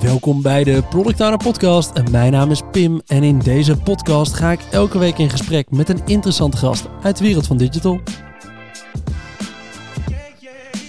[0.00, 2.10] Welkom bij de Product Owner Podcast.
[2.10, 5.88] Mijn naam is Pim en in deze podcast ga ik elke week in gesprek met
[5.88, 8.00] een interessante gast uit de wereld van digital.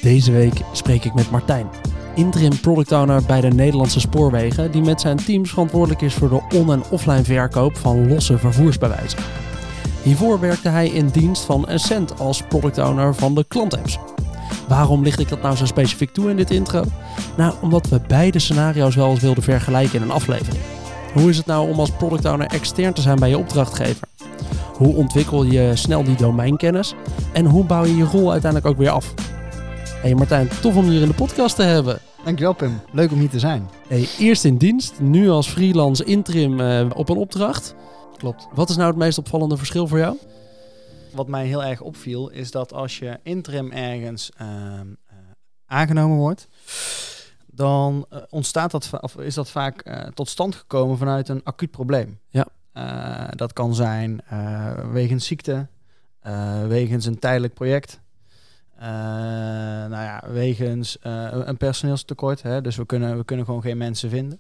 [0.02, 1.68] Deze week spreek ik met Martijn,
[2.16, 6.57] interim product owner bij de Nederlandse Spoorwegen, die met zijn teams verantwoordelijk is voor de
[6.57, 9.20] on- en offline verkoop van losse vervoersbewijzen.
[10.04, 13.97] Hiervoor werkte hij in dienst van Ascent als product owner van de klantapps.
[14.68, 16.84] Waarom licht ik dat nou zo specifiek toe in dit intro?
[17.38, 20.64] Nou, omdat we beide scenario's wel eens wilden vergelijken in een aflevering.
[21.14, 24.07] Hoe is het nou om als product owner extern te zijn bij je opdrachtgever?
[24.78, 26.93] Hoe ontwikkel je snel die domeinkennis?
[27.34, 29.14] En hoe bouw je je rol uiteindelijk ook weer af?
[30.01, 32.00] Hey Martijn, tof om je hier in de podcast te hebben.
[32.23, 33.70] Dankjewel Pim, leuk om hier te zijn.
[33.88, 37.75] Hey, eerst in dienst, nu als freelance interim uh, op een opdracht.
[38.17, 38.48] Klopt.
[38.53, 40.17] Wat is nou het meest opvallende verschil voor jou?
[41.13, 45.17] Wat mij heel erg opviel is dat als je interim ergens uh, uh,
[45.66, 46.47] aangenomen wordt,
[47.45, 49.83] dan uh, ontstaat dat, of is dat vaak
[50.14, 52.20] tot stand gekomen vanuit een acuut probleem.
[52.30, 52.47] Ja.
[53.30, 54.22] dat kan zijn
[54.92, 55.67] wegens ziekte,
[56.67, 58.00] wegens een tijdelijk project.
[58.80, 62.42] nou ja, wegens een personeelstekort.
[62.42, 64.39] Hè, dus we kunnen, we kunnen gewoon geen mensen vinden.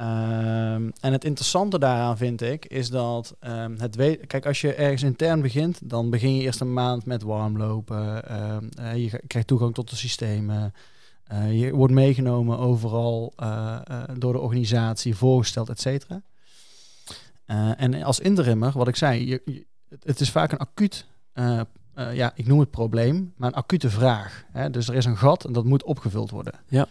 [0.00, 4.26] Um, en het interessante daaraan vind ik, is dat um, het weet.
[4.26, 8.32] Kijk, als je ergens intern begint, dan begin je eerst een maand met warmlopen.
[8.52, 10.74] Um, uh, je krijgt toegang tot de systemen.
[11.32, 13.78] Uh, je wordt meegenomen overal uh,
[14.18, 16.22] door de organisatie, voorgesteld, et cetera.
[17.76, 19.64] en als interimmer, wat ik zei, je,
[20.02, 21.06] het is vaak een acuut,
[22.12, 24.44] ja, ik noem het probleem, maar een acute vraag.
[24.52, 24.70] Hè?
[24.70, 26.54] Dus er is een gat en dat moet opgevuld worden.
[26.68, 26.86] Ja.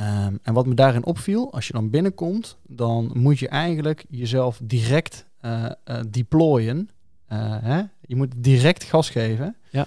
[0.00, 4.60] Um, en wat me daarin opviel, als je dan binnenkomt, dan moet je eigenlijk jezelf
[4.62, 6.90] direct uh, uh, deployen.
[7.32, 7.82] Uh, hè?
[8.00, 9.56] Je moet direct gas geven.
[9.70, 9.86] Ja.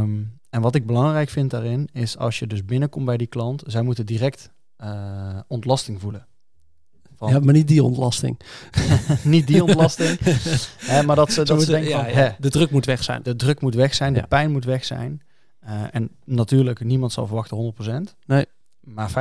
[0.00, 3.62] Um, en wat ik belangrijk vind daarin, is als je dus binnenkomt bij die klant,
[3.66, 4.52] zij moeten direct
[5.46, 6.26] ontlasting voelen.
[7.16, 8.40] Van, ja, maar niet die ontlasting.
[9.22, 10.18] niet die ontlasting.
[10.90, 12.14] hè, maar dat ze, dat ze denken ja, van, ja.
[12.14, 13.22] Hè, de druk moet weg zijn.
[13.22, 14.20] De druk moet weg zijn, Ja.
[14.20, 15.22] de pijn moet weg zijn.
[15.90, 17.74] en natuurlijk, niemand zal verwachten
[18.12, 18.16] 100%.
[18.26, 18.46] Nee.
[18.84, 19.12] Maar 50%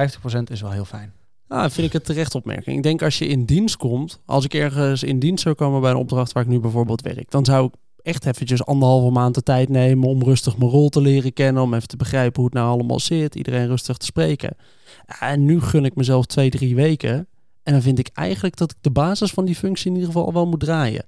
[0.43, 1.13] is wel heel fijn.
[1.47, 2.77] Nou, vind ik het terecht opmerking.
[2.77, 5.91] Ik denk als je in dienst komt, als ik ergens in dienst zou komen bij
[5.91, 9.43] een opdracht waar ik nu bijvoorbeeld werk, dan zou ik echt eventjes anderhalve maand de
[9.43, 12.53] tijd nemen om rustig mijn rol te leren kennen, om even te begrijpen hoe het
[12.53, 14.55] nou allemaal zit, iedereen rustig te spreken.
[15.19, 17.27] En nu gun ik mezelf twee, drie weken.
[17.63, 20.25] En dan vind ik eigenlijk dat ik de basis van die functie in ieder geval
[20.25, 21.05] al wel moet draaien.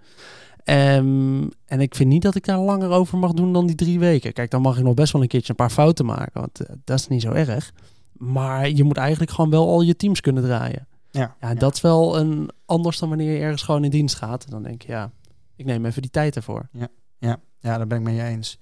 [0.65, 3.99] Um, en ik vind niet dat ik daar langer over mag doen dan die drie
[3.99, 4.33] weken.
[4.33, 6.67] Kijk, dan mag ik nog best wel een keertje een paar fouten maken, want uh,
[6.83, 7.71] dat is niet zo erg.
[8.17, 10.87] Maar je moet eigenlijk gewoon wel al je teams kunnen draaien.
[11.11, 14.49] Ja, ja, dat is wel een anders dan wanneer je ergens gewoon in dienst gaat.
[14.49, 15.11] Dan denk je, ja,
[15.55, 16.69] ik neem even die tijd ervoor.
[16.71, 16.87] Ja,
[17.17, 18.59] ja, ja daar ben ik mee eens.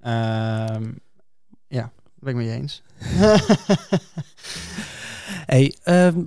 [0.00, 1.00] Um,
[1.68, 2.82] ja, daar ben ik mee eens.
[5.50, 5.74] Hey,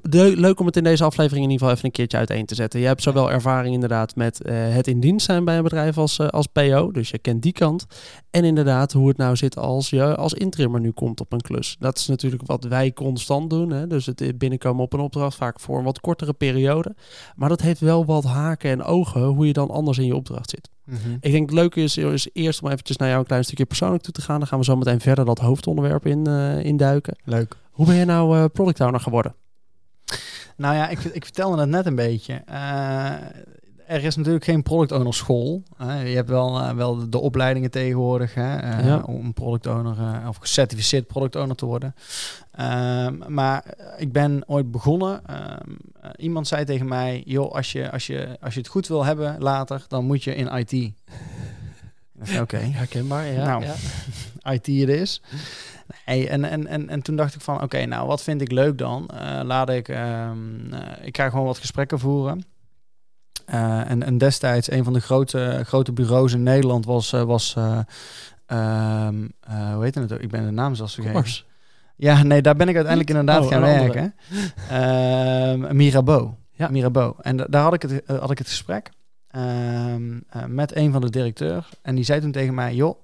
[0.01, 2.56] de, leuk om het in deze aflevering in ieder geval even een keertje uiteen te
[2.56, 2.79] zetten.
[2.79, 6.19] Je hebt zowel ervaring inderdaad met uh, het in dienst zijn bij een bedrijf als,
[6.19, 7.85] uh, als PO, dus je kent die kant.
[8.31, 11.75] En inderdaad hoe het nou zit als je als interimmer nu komt op een klus.
[11.79, 13.69] Dat is natuurlijk wat wij constant doen.
[13.69, 13.88] Hè?
[13.88, 16.95] Dus het binnenkomen op een opdracht, vaak voor een wat kortere periode.
[17.35, 20.50] Maar dat heeft wel wat haken en ogen hoe je dan anders in je opdracht
[20.50, 20.69] zit.
[20.85, 21.17] Mm -hmm.
[21.19, 24.03] Ik denk het leuke is, is eerst om eventjes naar jou een klein stukje persoonlijk
[24.03, 24.40] toe te gaan.
[24.40, 27.16] Dan gaan we zo meteen verder dat hoofdonderwerp in, uh, induiken.
[27.23, 27.61] Leuk.
[27.73, 29.35] Hoe ben je nou uh, product owner geworden?
[30.56, 32.41] Nou ja, ik, ik vertelde het net een beetje.
[32.50, 33.11] Uh,
[33.88, 35.63] er is natuurlijk geen product owner school.
[35.79, 39.03] Je hebt wel, uh, wel de, opleidingen tegenwoordig hè, ja.
[39.06, 41.95] om product owner of gecertificeerd product owner te worden.
[42.51, 43.63] Ehm, maar
[43.97, 45.25] ik ben ooit begonnen.
[45.25, 45.72] Ehm,
[46.16, 49.35] iemand zei tegen mij: joh, als je, als, je, als je het goed wil hebben
[49.40, 50.73] later, dan moet je in IT.
[52.31, 52.41] Oké.
[52.41, 52.72] Okay.
[52.72, 53.45] Herkenbaar, ja.
[53.45, 53.75] Nou, ja.
[54.53, 55.22] IT het is.
[56.05, 58.77] En, en, en, en toen dacht ik van, oké, okay, nou, wat vind ik leuk
[58.77, 59.09] dan?
[59.13, 62.45] Uh, laat ik, um, uh, ik ga gewoon wat gesprekken voeren.
[63.53, 69.31] Uh, en, en destijds, een van de grote, grote bureaus in Nederland was, was um,
[69.73, 70.11] hoe heet het?
[70.11, 71.45] Ik ben de naam zelfs vergeten.
[71.95, 74.16] Ja, nee, daar ben ik uiteindelijk inderdaad Oh, gaan werken.
[74.72, 76.31] Uh, Mirabeau.
[76.51, 76.67] Ja.
[76.67, 77.16] Mirabeau.
[77.22, 78.89] En da- daar had ik het, had ik het gesprek
[80.47, 81.69] met een van de directeurs.
[81.81, 83.03] En die zei toen tegen mij, joh,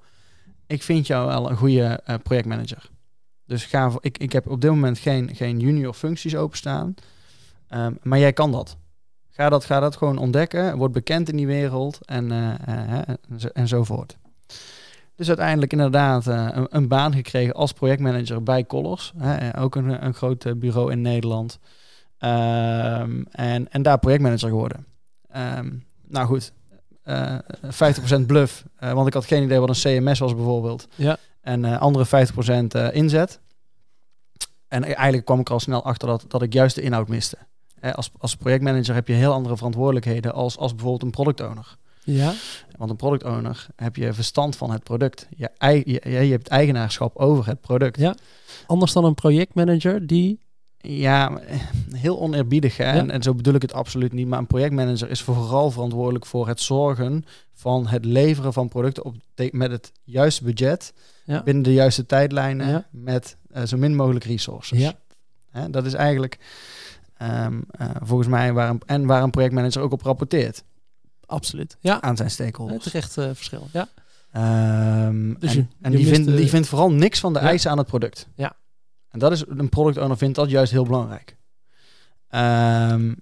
[0.70, 2.90] ik vind jou wel een goede uh, projectmanager.
[3.46, 6.94] Dus ga, ik, ik heb op dit moment geen, geen junior functies openstaan.
[7.70, 8.78] Um, maar jij kan dat.
[9.30, 9.66] Ga, dat.
[9.66, 10.78] ga dat gewoon ontdekken.
[10.78, 12.00] Word bekend in die wereld.
[12.06, 12.68] En, uh,
[13.08, 14.18] en, zo, en zo voort.
[15.16, 19.14] Dus uiteindelijk inderdaad een, een, baan gekregen als projectmanager bij Colors.
[19.58, 21.60] Ook een, een groot bureau in Nederland.
[22.20, 24.86] Um, en, en daar projectmanager geworden.
[25.38, 26.54] Um, nou goed,
[28.22, 28.64] 50% bluff.
[28.84, 30.88] Uh, want ik had geen idee wat een CMS was bijvoorbeeld.
[30.96, 31.18] Ja.
[31.42, 32.28] En andere
[32.92, 33.40] 50% inzet.
[34.68, 37.38] En eigenlijk kwam ik al snel achter dat, dat ik juist de inhoud miste.
[37.94, 41.78] Als, als projectmanager heb je heel andere verantwoordelijkheden als, als bijvoorbeeld een product owner.
[42.04, 42.34] Ja.
[42.78, 45.28] Want een product owner heb je verstand van het product.
[45.36, 45.52] Je,
[45.86, 48.00] je, je hebt eigenaarschap over het product.
[48.00, 48.16] Ja.
[48.68, 50.40] Anders dan een projectmanager die...
[50.82, 51.60] Ja, eh,
[51.92, 52.78] heel oneerbiedig.
[52.78, 52.84] Hè?
[52.86, 52.94] Ja.
[52.94, 54.28] En, en zo bedoel ik het absoluut niet.
[54.28, 59.16] Maar een projectmanager is vooral verantwoordelijk voor het zorgen van het leveren van producten op
[59.52, 60.94] met het juiste budget,
[61.26, 61.44] Ja.
[61.44, 62.86] binnen de juiste tijdlijnen, Ja.
[62.92, 64.94] met eh, zo min mogelijk resources.
[65.52, 66.38] Hè, dat is eigenlijk
[67.18, 70.64] ehm, eh, volgens mij waar een, en waar een projectmanager ook op rapporteert
[71.26, 71.78] Absoluut.
[71.80, 72.02] Ja.
[72.02, 72.86] aan zijn stakeholders.
[72.86, 73.68] is echt eh, verschil.
[73.74, 73.88] Ja.
[74.32, 77.72] Ehm, Dus en je- en je die, vindt, die vindt vooral niks van de eisen
[77.72, 78.28] aan het product.
[78.36, 78.54] Ja.
[79.10, 81.38] En dat is, een product owner vindt dat juist heel belangrijk.
[82.28, 83.14] Ehm,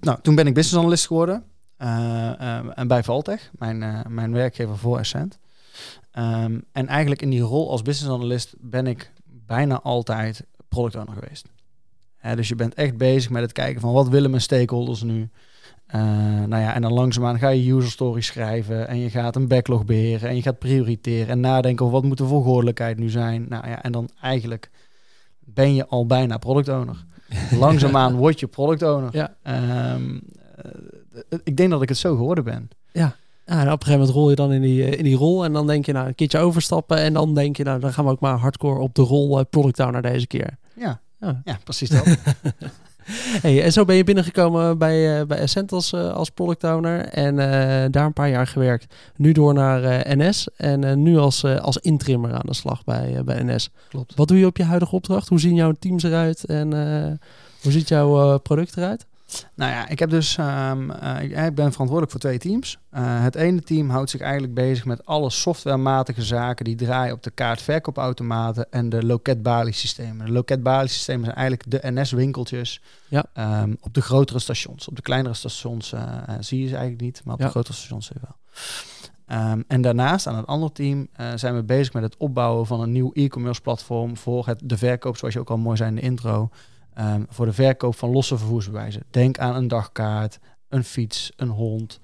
[0.00, 1.44] nou, toen ben ik business analyst geworden.
[1.76, 5.38] eh, ehm, en bij Valtech, mijn, eh, mijn werkgever voor Essent.
[6.10, 11.14] Ehm, en eigenlijk in die rol als business analyst ben ik bijna altijd product owner
[11.14, 11.48] geweest.
[12.34, 15.30] Dus je bent echt bezig met het kijken van wat willen mijn stakeholders nu.
[15.86, 16.00] Eh,
[16.46, 19.84] nou ja, en dan langzaamaan ga je user stories schrijven en je gaat een backlog
[19.84, 23.46] beheren en je gaat prioriteren en nadenken over wat moet de volgordelijkheid nu zijn.
[23.48, 24.70] Nou ja, en dan eigenlijk
[25.44, 27.04] ben je al bijna product owner.
[27.58, 29.08] Langzaamaan word je product owner.
[29.12, 29.34] Ja.
[29.42, 30.18] Ehm,
[30.56, 32.68] eh, ik denk dat ik het zo geworden ben.
[32.92, 35.44] Ja, en op een gegeven moment rol je dan in die, eh, in die rol
[35.44, 38.04] en dan denk je nou een keertje overstappen en dan denk je nou dan gaan
[38.04, 40.58] we ook maar hardcore op de rol eh, product owner deze keer.
[40.74, 41.40] Ja, Ja.
[41.44, 42.04] ja precies dat.
[43.42, 47.04] Hey, en zo ben je binnengekomen bij, eh bij Essent als, eh, als product owner
[47.04, 48.94] en eh, daar een paar jaar gewerkt.
[49.16, 53.70] Nu door naar NS en nu als, als intrimmer aan de slag bij, bij NS.
[53.88, 54.14] Klopt.
[54.14, 55.28] Wat doe je op je huidige opdracht?
[55.28, 56.72] Hoe zien jouw teams eruit en
[57.62, 59.06] hoe ziet jouw product eruit?
[59.54, 62.78] Nou ja, ik heb dus, ehm, eh, ik, ik ben verantwoordelijk voor twee teams.
[62.90, 67.22] Eh, het ene team houdt zich eigenlijk bezig met alle softwarematige zaken die draaien op
[67.22, 70.26] de kaartverkoopautomaten en de loketbaliesystemen.
[70.26, 73.24] De loketbaliesystemen zijn eigenlijk de NS-winkeltjes Ja.
[73.32, 74.88] ehm, op de grotere stations.
[74.88, 76.02] Op de kleinere stations eh,
[76.40, 77.46] zie je ze eigenlijk niet, maar op Ja.
[77.46, 78.36] de grotere stations zie je wel.
[79.26, 82.92] Ehm, en daarnaast aan het andere team zijn we bezig met het opbouwen van een
[82.92, 86.00] nieuw e-commerce platform voor het, de verkoop, zoals je ook al mooi zei in de
[86.00, 86.50] intro,
[86.94, 89.02] ehm, voor de verkoop van losse vervoersbewijzen.
[89.10, 92.00] Denk aan een dagkaart, een fiets, een hond.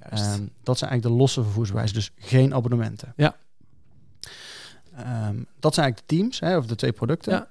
[0.00, 3.12] Ehm, dat zijn eigenlijk de losse vervoersbewijzen, dus geen abonnementen.
[3.16, 3.36] Ja.
[4.96, 7.32] Ehm, dat zijn eigenlijk de teams, hè, of de twee producten.
[7.32, 7.50] Ja.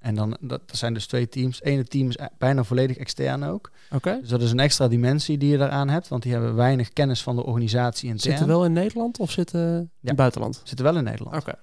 [0.00, 1.58] En dan, dat, zijn dus twee teams.
[1.58, 3.70] Het ene team is e- bijna volledig extern ook.
[3.90, 4.18] Oké.
[4.20, 7.22] Dus dat is een extra dimensie die je daaraan hebt, want die hebben weinig kennis
[7.22, 8.30] van de organisatie intern.
[8.30, 10.08] Zitten wel in Nederland of zitten in Ja.
[10.08, 10.60] het buitenland?
[10.64, 11.36] Zitten wel in Nederland.
[11.36, 11.54] Oké.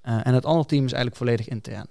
[0.00, 1.86] Eh, en het andere team is eigenlijk volledig intern.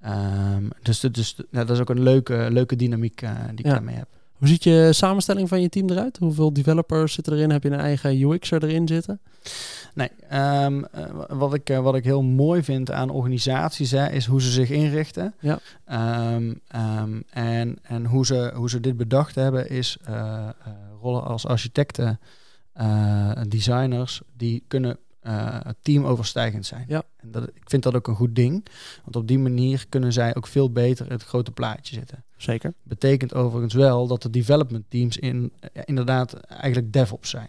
[0.00, 3.70] Ehm, dus dus nou, dat is ook een leuke, leuke dynamiek eh, die ik Ja.
[3.72, 4.08] daarmee heb.
[4.32, 6.16] Hoe ziet je samenstelling van je team eruit?
[6.18, 7.50] Hoeveel developers zitten erin?
[7.50, 9.20] Heb je een eigen UX'er erin zitten?
[9.94, 14.26] Nee, ehm, eh, wat, ik, eh, wat ik heel mooi vind aan organisaties hè, is
[14.26, 15.34] hoe ze zich inrichten.
[15.40, 15.58] Ja.
[15.84, 16.52] Ehm,
[17.30, 19.96] en en hoe, ze, hoe ze dit bedacht hebben is
[21.02, 22.20] rollen als architecten,
[23.48, 26.84] designers, die kunnen eh teamoverstijgend zijn.
[26.88, 27.02] Ja.
[27.16, 28.66] En dat, ik vind dat ook een goed ding,
[29.02, 32.24] want op die manier kunnen zij ook veel beter in het grote plaatje zitten.
[32.36, 32.74] Zeker.
[32.82, 37.48] Betekent overigens wel dat de development teams in, eh, inderdaad eigenlijk DevOps zijn.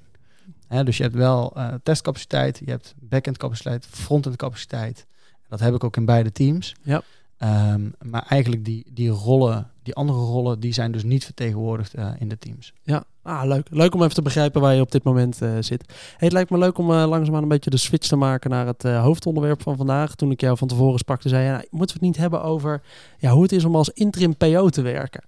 [0.67, 5.05] Hè, dus je hebt wel eh, testcapaciteit, je hebt backend capaciteit, frontend capaciteit.
[5.47, 6.75] Dat heb ik ook in beide teams.
[6.81, 7.01] Ja.
[7.41, 12.09] Ehm, maar eigenlijk die, die rollen, die andere rollen, die zijn dus niet vertegenwoordigd eh,
[12.19, 12.73] in de teams.
[12.83, 13.67] Ja, ah, leuk.
[13.69, 15.83] Leuk om even te begrijpen waar je op dit moment eh, zit.
[15.87, 18.67] Hey, het lijkt me leuk om eh, langzaamaan een beetje de switch te maken naar
[18.67, 20.15] het hoofdonderwerp van vandaag.
[20.15, 22.81] Toen ik jou van tevoren sprak, zei je, nou, moeten we het niet hebben over
[23.17, 25.23] ja, hoe het is om als interim PO te werken.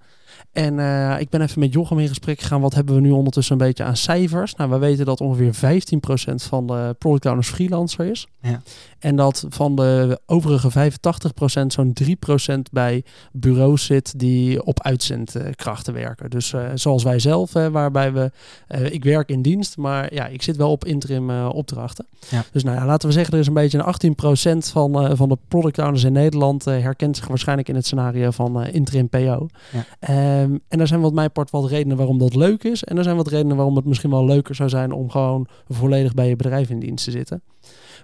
[0.51, 0.79] En
[1.20, 2.62] ik ben even met Jochem in gesprek gegaan.
[2.62, 4.55] Wat hebben we nu ondertussen een beetje aan cijfers?
[4.55, 8.27] Nou, we weten dat ongeveer 15% van de product owners freelancer is.
[8.41, 8.62] Ja.
[9.03, 10.91] En dat van de overige
[11.63, 16.29] 85% zo'n 3% bij bureaus zit die op uitzendkrachten werken.
[16.29, 18.31] Dus eh, zoals wij zelf, hè, waarbij we,
[18.67, 22.05] eh, ik werk in dienst, maar ja, ik zit wel op interim eh, opdrachten.
[22.29, 22.43] Ja.
[22.51, 25.38] Dus nou ja, laten we zeggen, er is een beetje een 18% van, van de
[25.48, 29.48] product owners in Nederland herkent zich waarschijnlijk in het scenario van interim PO.
[29.72, 29.86] Ja.
[30.00, 32.83] Ehm, en er zijn wat mij part wat redenen waarom dat leuk is.
[32.83, 36.13] En er zijn wat redenen waarom het misschien wel leuker zou zijn om gewoon volledig
[36.13, 37.41] bij je bedrijf in dienst te zitten.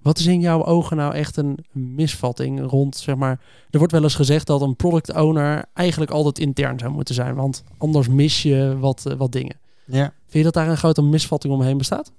[0.02, 3.40] Wat is in jouw ogen nou echt een misvatting rond, zeg maar,
[3.70, 7.36] er wordt wel eens gezegd dat een product owner eigenlijk altijd intern zou moeten zijn,
[7.36, 9.60] want anders mis je wat, eh, wat dingen.
[9.86, 10.04] Ja.
[10.04, 12.12] Vind je dat daar een grote misvatting omheen bestaat?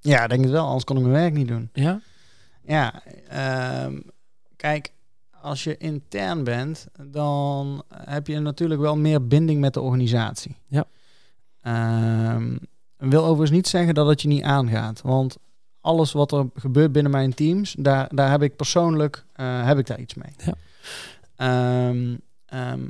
[0.00, 1.68] ja, ik denk het wel, anders kon ik mijn werk niet doen.
[1.72, 2.00] Ja.
[2.66, 4.00] Ja, ehm,
[4.56, 4.92] kijk,
[5.40, 10.56] als je intern bent, dan heb je natuurlijk wel meer binding met de organisatie.
[10.68, 10.84] Ja.
[11.60, 12.56] Ehm,
[12.96, 15.00] wil overigens niet zeggen dat het je niet aangaat.
[15.02, 15.36] Want
[15.84, 19.86] alles wat er gebeurt binnen mijn teams, daar, daar heb ik persoonlijk eh, heb ik
[19.86, 20.32] daar iets mee.
[20.44, 20.54] Ja.
[21.36, 22.80] Ehm, ehm,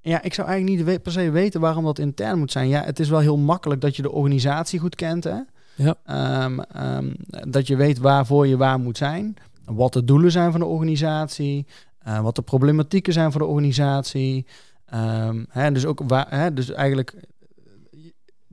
[0.00, 2.68] ja, ik zou eigenlijk niet per se weten waarom dat intern moet zijn.
[2.68, 5.24] Ja, het is wel heel makkelijk dat je de organisatie goed kent.
[5.24, 5.38] Hè?
[5.74, 5.94] Ja.
[6.04, 7.12] Ehm,
[7.48, 9.36] dat je weet waarvoor je waar moet zijn.
[9.64, 11.66] Wat de doelen zijn van de organisatie.
[11.98, 14.46] eh, wat de problematieken zijn voor de organisatie.
[14.86, 17.14] Ehm, hè, dus ook waar, hè, dus eigenlijk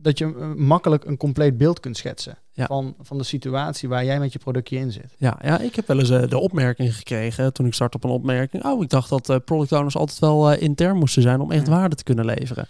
[0.04, 2.66] dat je eh, makkelijk een compleet beeld kunt schetsen Ja.
[2.66, 5.14] van, van de situatie waar jij met je productje in zit.
[5.18, 8.10] Ja, ja, ik heb wel eens eh, de opmerking gekregen toen ik start op een
[8.10, 8.66] opmerking.
[8.66, 11.72] Oh, ik dacht dat eh, product owners altijd wel intern moesten zijn om echt Ja.
[11.74, 12.68] waarde te kunnen leveren.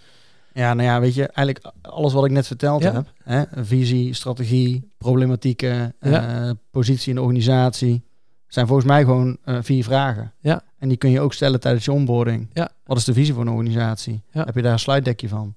[0.52, 2.92] Ja, nou ja, weet je, eigenlijk alles wat ik net verteld Ja.
[2.92, 3.12] heb.
[3.22, 5.94] Hè, visie, strategie, problematieken,
[6.70, 8.02] positie in de organisatie.
[8.46, 10.32] Zijn volgens mij gewoon vier vragen.
[10.40, 10.62] Ja.
[10.78, 12.50] En die kun je ook stellen tijdens je onboarding.
[12.52, 12.68] Ja.
[12.84, 14.22] Wat is de visie voor een organisatie?
[14.30, 15.54] Heb je daar een slide deckje van?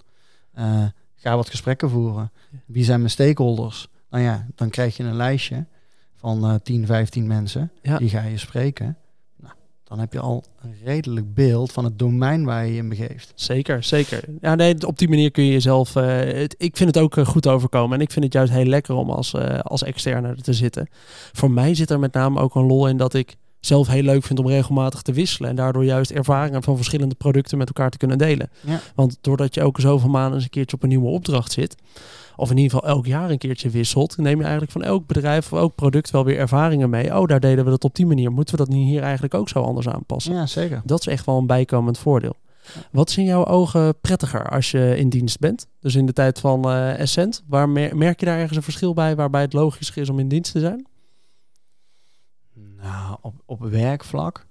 [1.28, 2.32] Ga wat gesprekken voeren.
[2.66, 3.88] Wie zijn mijn stakeholders?
[4.10, 5.66] Nou ja, dan krijg je een lijstje
[6.16, 7.72] van eh 10, 15 mensen.
[7.82, 7.98] Ja.
[7.98, 8.98] Die ga je spreken.
[9.36, 9.54] Nou,
[9.84, 13.32] dan heb je al een redelijk beeld van het domein waar je je in begeeft.
[13.36, 14.24] Zeker, zeker.
[14.42, 15.96] Ja, nee, op die manier kun je jezelf.
[15.96, 17.98] eh, het, ik vind het ook eh, goed overkomen.
[17.98, 20.88] En ik vind het juist heel lekker om als, eh, als externe er te zitten.
[21.34, 23.36] Voor mij zit er met name ook een lol in dat ik
[23.68, 25.50] zelf heel leuk vind om regelmatig te wisselen.
[25.50, 28.50] En daardoor juist ervaringen van verschillende producten met elkaar te kunnen delen.
[28.62, 28.80] Ja.
[28.96, 31.76] Want doordat je elke zoveel maanden eens een keertje op een nieuwe opdracht zit.
[32.36, 34.18] Of in ieder geval elk jaar een keertje wisselt.
[34.18, 37.18] Neem je eigenlijk van elk bedrijf of elk product wel weer ervaringen mee.
[37.20, 38.32] Oh, daar deden we dat op die manier.
[38.32, 40.34] Moeten we dat niet hier eigenlijk ook zo anders aanpassen?
[40.34, 40.82] Ja, zeker.
[40.86, 42.36] Dat is echt wel een bijkomend voordeel.
[42.92, 45.68] Wat is in jouw ogen prettiger als je in dienst bent?
[45.80, 47.44] Dus in de tijd van eh Essent.
[47.48, 50.28] Waar mer- merk je daar ergens een verschil bij waarbij het logischer is om in
[50.28, 50.88] dienst te zijn?
[52.82, 54.46] Nou, op, op werkvlak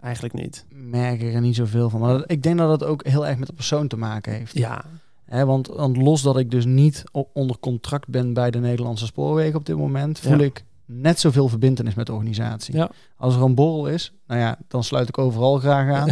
[0.00, 0.64] Eigenlijk niet.
[0.70, 2.00] merk ik er niet zoveel van.
[2.00, 4.58] Maar dat- ik denk dat het ook heel erg met de persoon te maken heeft.
[4.58, 4.84] Ja,
[5.24, 9.06] Hè, want, want los dat ik dus niet o- onder contract ben bij de Nederlandse
[9.06, 10.44] spoorwegen op dit moment, voel Ja.
[10.44, 12.74] ik net zoveel verbindenis met de organisatie.
[12.76, 12.90] Ja.
[13.16, 16.08] Als er een borrel is, nou ja, dan sluit ik overal graag aan.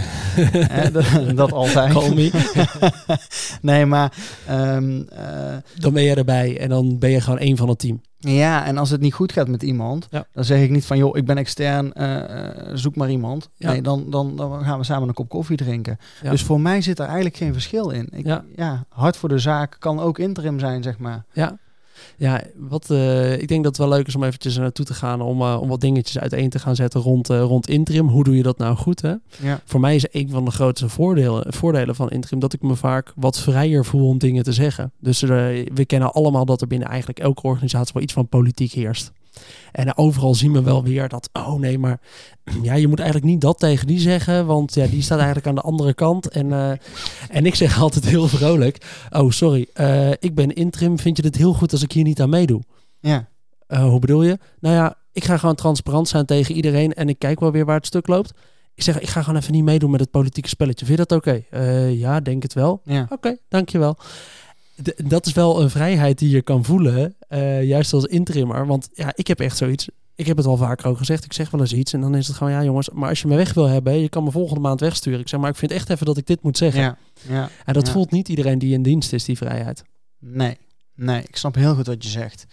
[0.93, 1.93] Dat, dat altijd.
[3.63, 4.13] Nee, maar
[4.47, 8.01] ehm, eh, Dan ben je erbij en dan ben je gewoon één van het team.
[8.21, 10.25] Ja, en als het niet goed gaat met iemand, Ja.
[10.33, 13.49] dan zeg ik niet van joh, ik ben extern, eh, eh, zoek maar iemand.
[13.57, 13.71] Ja.
[13.71, 15.99] Nee, dan, dan, dan gaan we samen een kop koffie drinken.
[16.23, 16.31] Ja.
[16.31, 18.09] Dus voor mij zit er eigenlijk geen verschil in.
[18.13, 18.45] Ik, Ja.
[18.57, 18.85] ja.
[18.89, 21.25] hard voor de zaak kan ook interim zijn, zeg maar.
[21.33, 21.59] Ja,
[22.17, 25.21] ja wat, eh, ik denk dat het wel leuk is om eventjes naartoe te gaan
[25.21, 28.09] om, eh, om wat dingetjes uiteen te gaan zetten rond, eh, rond interim.
[28.09, 29.03] Hoe doe je dat nou goed?
[29.03, 29.15] Hè?
[29.41, 29.61] Ja.
[29.65, 33.13] Voor mij is een van de grootste voordelen, voordelen van interim dat ik me vaak
[33.17, 34.93] wat vrijer voel om dingen te zeggen.
[35.01, 39.13] Dus we kennen allemaal dat er binnen eigenlijk elke organisatie wel iets van politiek heerst.
[39.73, 42.01] En overal zien we wel weer dat, oh nee, maar
[42.63, 45.55] ja, je moet eigenlijk niet dat tegen die zeggen, want ja, die staat eigenlijk aan
[45.55, 46.29] de andere kant.
[46.29, 46.71] En, eh,
[47.29, 51.37] en ik zeg altijd heel vrolijk, oh sorry, eh, ik ben interim, vind je het
[51.37, 52.63] heel goed als ik hier niet aan meedoe?
[53.01, 53.29] Ja.
[53.67, 54.39] Eh, hoe bedoel je?
[54.61, 57.77] Nou ja, ik ga gewoon transparant zijn tegen iedereen en ik kijk wel weer waar
[57.77, 58.33] het stuk loopt.
[58.75, 60.87] Ik zeg, ik ga gewoon even niet meedoen met het politieke spelletje.
[60.87, 61.59] Vind je dat oké?
[61.89, 62.81] Ja, denk het wel.
[62.85, 63.07] Ja.
[63.11, 63.97] Oké, dankjewel.
[64.83, 68.67] D- dat is wel een vrijheid die je kan voelen, eh, juist als interimmer.
[68.67, 69.89] Want ja, ik heb echt zoiets.
[70.15, 71.25] Ik heb het al vaker ook gezegd.
[71.25, 73.29] Ik zeg wel eens iets en dan is het gewoon, ja jongens, maar als je
[73.29, 75.21] me weg wil hebben, je kan me volgende maand wegsturen.
[75.21, 76.81] Ik zeg, maar ik vind echt even dat ik dit moet zeggen.
[76.83, 76.97] Ja.
[77.29, 77.49] ja.
[77.65, 77.93] En dat Ja.
[77.93, 79.83] voelt niet iedereen die in dienst is, die vrijheid.
[80.19, 80.59] Nee.
[80.95, 82.47] Nee, ik snap heel goed wat je zegt.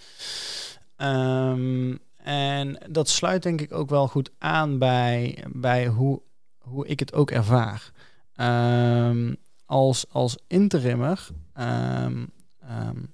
[0.95, 6.21] Ehm, en dat sluit denk ik ook wel goed aan bij, bij hoe,
[6.57, 7.91] hoe ik het ook ervaar.
[8.35, 9.33] Ehm,
[9.65, 12.25] als, als interimmer ehm,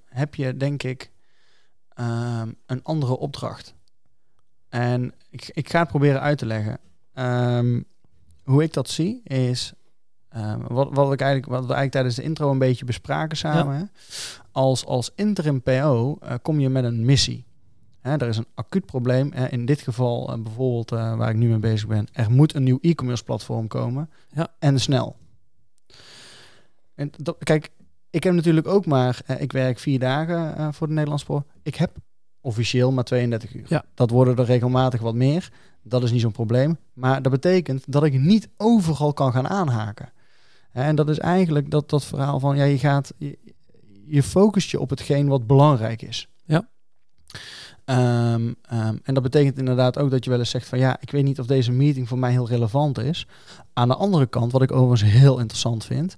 [0.05, 1.11] heb je denk ik
[1.95, 3.73] ehm, een andere opdracht.
[4.69, 6.79] En ik, ik ga het proberen uit te leggen.
[7.13, 7.81] Ehm,
[8.43, 9.73] hoe ik dat zie is,
[10.29, 13.91] ehm, wat, wat, ik eigenlijk, wat we eigenlijk tijdens de intro een beetje bespraken samen.
[14.51, 17.45] Als, als interim PO eh, kom je met een missie.
[17.99, 19.31] Hè, er is een acuut probleem.
[19.33, 22.07] Hè, in dit geval eh, bijvoorbeeld eh, waar ik nu mee bezig ben.
[22.13, 24.09] Er moet een nieuw e-commerce platform komen.
[24.29, 24.47] Ja.
[24.59, 25.15] En snel.
[26.95, 27.69] En dat, kijk,
[28.13, 29.21] ik heb natuurlijk ook maar...
[29.25, 31.43] eh, ik werk vier dagen eh, voor de Nederlandse Spoor.
[31.63, 31.91] Ik heb
[32.41, 33.65] officieel maar 32 uur.
[33.67, 33.85] Ja.
[33.93, 35.51] Dat worden er regelmatig wat meer.
[35.83, 36.77] Dat is niet zo'n probleem.
[36.93, 40.11] Maar dat betekent dat ik niet overal kan gaan aanhaken.
[40.71, 42.57] En dat is eigenlijk dat, dat verhaal van...
[42.57, 43.13] Ja, je gaat...
[43.17, 43.37] Je,
[44.05, 46.27] je focust je op hetgeen wat belangrijk is.
[46.45, 46.67] Ja.
[47.85, 51.11] Ehm, ehm, en dat betekent inderdaad ook dat je wel eens zegt van ja, ik
[51.11, 53.27] weet niet of deze meeting voor mij heel relevant is.
[53.73, 56.15] Aan de andere kant, wat ik overigens heel interessant vind,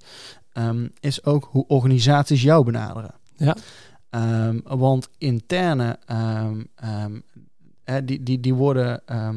[0.56, 3.14] ehm, is ook hoe organisaties jou benaderen.
[3.36, 3.56] Ja.
[4.10, 7.20] Ehm, want interne, ehm,
[8.04, 9.28] die, die, die worden eh,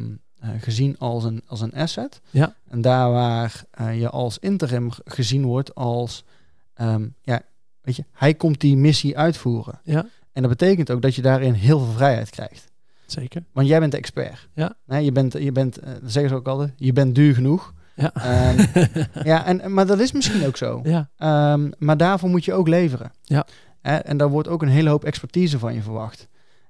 [0.60, 2.22] gezien als een, als een asset.
[2.30, 2.56] Ja.
[2.68, 6.24] En daar waar eh, je als interim gezien wordt als,
[7.22, 7.42] ja,
[7.82, 9.80] weet je, hij komt die missie uitvoeren.
[9.84, 10.06] Ja.
[10.32, 12.70] En dat betekent ook dat je daarin heel veel vrijheid krijgt.
[13.06, 13.44] Zeker.
[13.52, 14.48] Want jij bent de expert.
[14.54, 14.76] Ja.
[14.86, 17.74] Nee, je bent, je bent eh, dat zeggen ze ook altijd, je bent duur genoeg.
[18.00, 18.14] Ja.
[18.14, 18.66] Ehm,
[19.32, 20.82] ja, en, maar dat is misschien ook zo.
[20.84, 21.10] ja.
[21.18, 23.12] Ehm, maar daarvoor moet je ook leveren.
[23.24, 23.46] Ja.
[23.82, 26.28] Hè, en daar wordt ook een hele hoop expertise van je verwacht.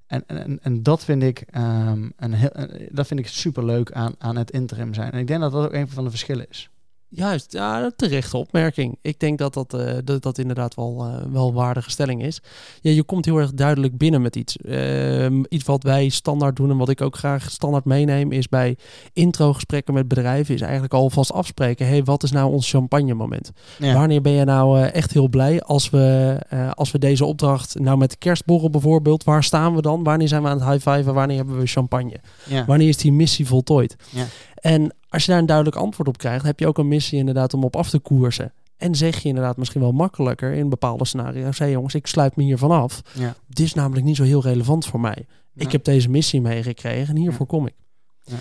[0.08, 2.50] En, en, en dat vind ik, um, een heel,
[2.92, 5.12] dat vind ik super leuk aan, aan het interim zijn.
[5.12, 6.70] En ik denk dat dat ook een van de verschillen is.
[7.12, 8.98] Juist, ja, terechte opmerking.
[9.02, 12.42] Ik denk dat dat, uh, dat, dat inderdaad wel, uh, wel een waardige stelling is.
[12.82, 14.58] Ja, je komt heel erg duidelijk binnen met iets.
[14.62, 18.78] Uh, iets wat wij standaard doen en wat ik ook graag standaard meeneem, is bij
[19.14, 21.88] introgesprekken met bedrijven, is eigenlijk alvast afspreken.
[21.88, 23.52] hey, wat is nou ons champagne moment?
[23.80, 23.94] Ja.
[23.94, 26.38] Wanneer ben je nou echt heel blij als we,
[26.74, 30.04] als we deze opdracht, nou met de kerstborrel bijvoorbeeld, waar staan we dan?
[30.04, 31.14] Wanneer zijn we aan het high-fiven?
[31.14, 32.20] Wanneer hebben we champagne?
[32.46, 32.66] Ja.
[32.66, 33.96] Wanneer is die missie voltooid?
[34.10, 34.26] Ja.
[34.56, 37.54] En als je daar een duidelijk antwoord op krijgt, heb je ook een missie inderdaad
[37.54, 38.54] om op af te koersen.
[38.78, 41.60] En zeg je inderdaad misschien wel makkelijker in bepaalde scenario's.
[41.60, 43.02] Hé jongens, ik sluit me hiervan af.
[43.14, 43.36] Ja.
[43.48, 45.26] Dit is namelijk niet zo heel relevant voor mij.
[45.54, 45.66] Ja.
[45.66, 47.76] Ik heb deze missie meegekregen en hiervoor kom ik.
[48.24, 48.38] Ja.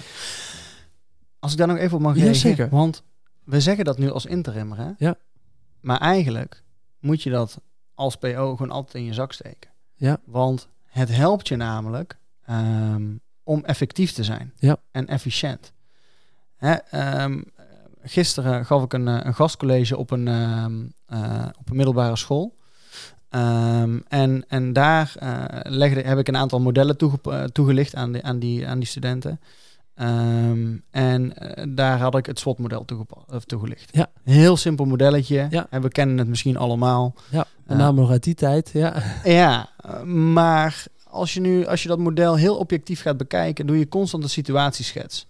[1.38, 2.56] Als ik daar nog even op mag Ja, reageren.
[2.56, 2.68] zeker.
[2.68, 3.02] Want
[3.44, 4.90] we zeggen dat nu als interimmer, hè?
[4.98, 5.14] Ja.
[5.80, 6.62] Maar eigenlijk
[7.00, 7.60] moet je dat
[7.94, 9.70] als PO gewoon altijd in je zak steken.
[9.94, 10.20] Ja.
[10.24, 13.06] Want het helpt je namelijk ehm,
[13.42, 14.52] om effectief te zijn.
[14.58, 14.76] Ja.
[14.90, 15.72] En efficiënt.
[16.58, 17.40] Hè, ehm,
[18.02, 20.74] gisteren gaf ik een, eh, een gastcollege op een, ehm,
[21.06, 22.56] eh, op een middelbare school.
[23.28, 28.24] Ehm, en, en daar eh, legde, heb ik een aantal modellen toege- toegelicht aan, die
[28.24, 29.40] aan, die, aan die studenten.
[30.90, 31.34] En
[31.68, 32.84] daar had ik het SWOT-model
[33.46, 33.88] toegelicht.
[33.96, 34.06] Ja.
[34.24, 35.46] Heel simpel modelletje.
[35.50, 35.66] Ja.
[35.70, 37.14] En we kennen het misschien allemaal.
[37.30, 38.70] Ja, met name nog uit die tijd.
[38.72, 39.02] Ja.
[39.24, 39.68] Ja,
[40.04, 44.22] maar als je nu, als je dat model heel objectief gaat bekijken, doe je constant
[44.22, 45.26] een situatieschets.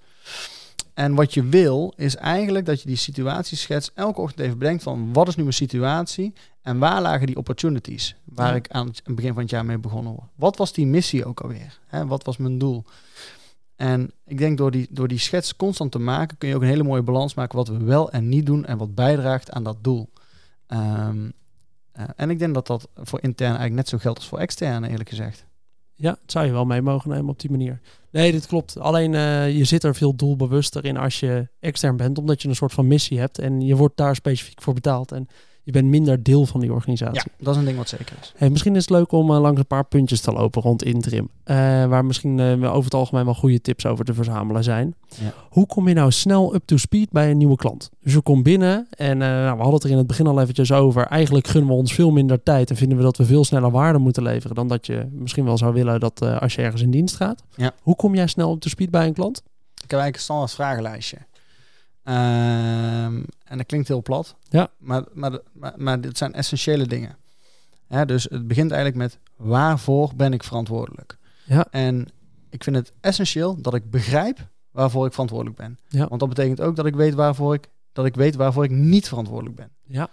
[0.98, 5.12] En wat je wil, is eigenlijk dat je die situatieschets elke ochtend even bedenkt van
[5.12, 8.54] wat is nu mijn situatie en waar lagen die opportunities waar Ja.
[8.54, 10.28] ik aan het begin van het jaar mee begonnen word.
[10.34, 11.78] Wat was die missie ook alweer?
[11.86, 12.06] Hè?
[12.06, 12.84] Wat was mijn doel?
[13.76, 16.68] En ik denk door die, door die schets constant te maken kun je ook een
[16.68, 19.76] hele mooie balans maken wat we wel en niet doen en wat bijdraagt aan dat
[19.84, 20.08] doel.
[20.66, 21.30] Ehm,
[21.92, 24.84] eh, en ik denk dat dat voor intern eigenlijk net zo geldt als voor extern,
[24.84, 25.44] eerlijk gezegd.
[26.00, 27.80] Ja, het zou je wel mee mogen nemen op die manier.
[28.10, 28.78] Nee, dit klopt.
[28.78, 32.54] Alleen eh, je zit er veel doelbewuster in als je extern bent, omdat je een
[32.54, 35.12] soort van missie hebt en je wordt daar specifiek voor betaald.
[35.12, 35.28] En
[35.68, 37.30] je bent minder deel van die organisatie.
[37.38, 38.32] dat is een ding wat zeker is.
[38.36, 41.28] Hey, misschien is het leuk om eh, langs een paar puntjes te lopen rond interim.
[41.44, 44.94] eh, waar misschien eh, over het algemeen wel goede tips over te verzamelen zijn.
[45.20, 45.32] Ja.
[45.48, 47.90] Hoe kom je nou snel up to speed bij een nieuwe klant?
[48.00, 50.72] Dus je komt binnen en nou, we hadden het er in het begin al eventjes
[50.72, 51.06] over.
[51.06, 53.98] Eigenlijk gunnen we ons veel minder tijd en vinden we dat we veel sneller waarde
[53.98, 57.16] moeten leveren dan dat je misschien wel zou willen dat als je ergens in dienst
[57.16, 57.42] gaat.
[57.56, 57.72] Ja.
[57.82, 59.42] Hoe kom jij snel up to speed bij een klant?
[59.74, 61.18] Ik heb eigenlijk een standaard vragenlijstje.
[62.08, 64.36] Ehm, en dat klinkt heel plat.
[64.48, 64.70] Ja.
[64.78, 67.16] Maar, maar, maar, maar dit zijn essentiële dingen.
[67.86, 71.18] Hè, dus het begint eigenlijk met waarvoor ben ik verantwoordelijk?
[71.44, 71.66] Ja.
[71.70, 72.08] En
[72.50, 75.78] ik vind het essentieel dat ik begrijp waarvoor ik verantwoordelijk ben.
[75.88, 76.08] Ja.
[76.08, 79.08] Want dat betekent ook dat ik weet waarvoor ik, dat ik weet waarvoor ik niet
[79.08, 79.70] verantwoordelijk ben.
[79.86, 80.08] Ja.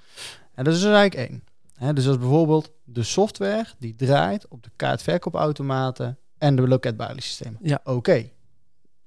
[0.53, 1.43] En dat is dus eigenlijk één.
[1.75, 7.59] Hè, dus dat is bijvoorbeeld de software die draait op de kaartverkoopautomaten en de loketbaliesystemen.
[7.61, 7.79] Ja.
[7.83, 8.29] Oké,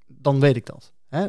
[0.06, 0.92] dan weet ik dat.
[1.08, 1.26] Hè.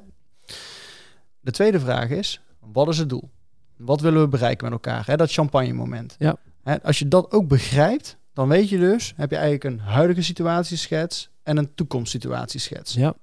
[1.49, 3.29] De tweede vraag is, wat is het doel?
[3.77, 5.05] Wat willen we bereiken met elkaar?
[5.05, 6.15] Hè, dat champagne moment.
[6.19, 6.37] Ja.
[6.63, 10.21] Hè, als je dat ook begrijpt, dan weet je dus, heb je eigenlijk een huidige
[10.21, 12.93] situatieschets en een toekomstsituatieschets.
[12.93, 13.13] Ja.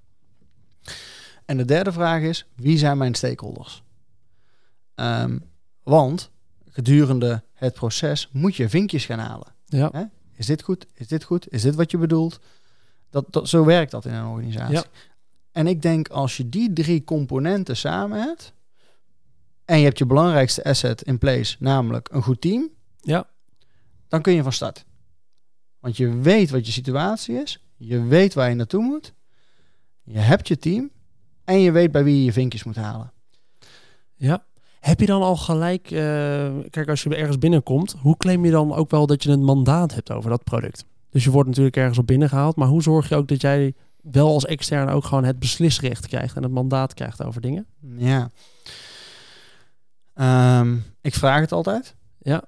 [1.45, 3.83] En de derde vraag is, wie zijn mijn stakeholders?
[4.95, 5.39] Ehm,
[5.83, 6.31] want
[6.69, 9.53] gedurende het proces moet je vinkjes gaan halen.
[9.65, 9.89] Ja.
[9.93, 10.05] Hè?
[10.37, 10.87] Is dit goed?
[10.95, 11.53] Is dit goed?
[11.53, 12.41] Is dit wat je bedoelt?
[13.11, 14.75] Dat, dat, zo werkt dat in een organisatie.
[14.75, 14.85] Ja.
[15.57, 18.53] En ik denk als je die drie componenten samen hebt
[19.65, 22.69] en je hebt je belangrijkste asset in place, namelijk een goed team,
[23.01, 23.27] Ja.
[24.09, 24.85] dan kun je van start.
[25.81, 29.13] Want je weet wat je situatie is, je weet waar je naartoe moet,
[30.03, 30.91] je hebt je team
[31.45, 33.13] en je weet bij wie je je vinkjes moet halen.
[34.15, 34.45] Ja.
[34.81, 38.75] Heb je dan al gelijk, eh, kijk als je ergens binnenkomt, hoe claim je dan
[38.75, 40.85] ook wel dat je een mandaat hebt over dat product?
[41.11, 43.75] Dus je wordt natuurlijk ergens op binnengehaald, maar hoe zorg je ook dat jij
[44.11, 47.67] wel als externe ook gewoon het beslisrecht krijgt en het mandaat krijgt over dingen?
[47.97, 48.31] Ja.
[50.15, 51.95] Ehm, ik vraag het altijd.
[52.19, 52.45] Ja.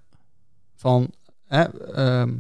[0.76, 1.10] Van,
[1.46, 2.32] hè, ehm,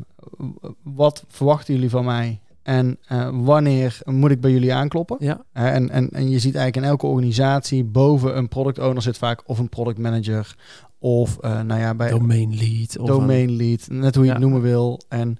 [0.82, 2.40] wat verwachten jullie van mij?
[2.62, 5.16] En eh, wanneer moet ik bij jullie aankloppen?
[5.20, 5.44] Ja.
[5.52, 9.18] Hè, en, en, en je ziet eigenlijk in elke organisatie boven een product owner zit
[9.18, 10.56] vaak of een product manager
[10.98, 12.98] of eh, nou ja, bij Domain lead.
[12.98, 15.00] Of domain lead, net hoe je het noemen wil.
[15.08, 15.38] En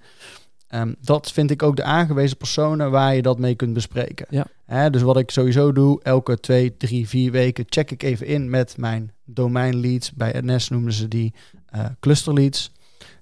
[0.69, 4.25] ehm, dat vind ik ook de aangewezen personen waar je dat mee kunt bespreken.
[4.29, 4.89] Ja.
[4.89, 8.77] Dus wat ik sowieso doe, elke twee, drie, vier weken check ik even in met
[8.77, 10.11] mijn domain leads.
[10.11, 11.33] Bij NS noemen ze die
[11.65, 12.71] eh, cluster leads.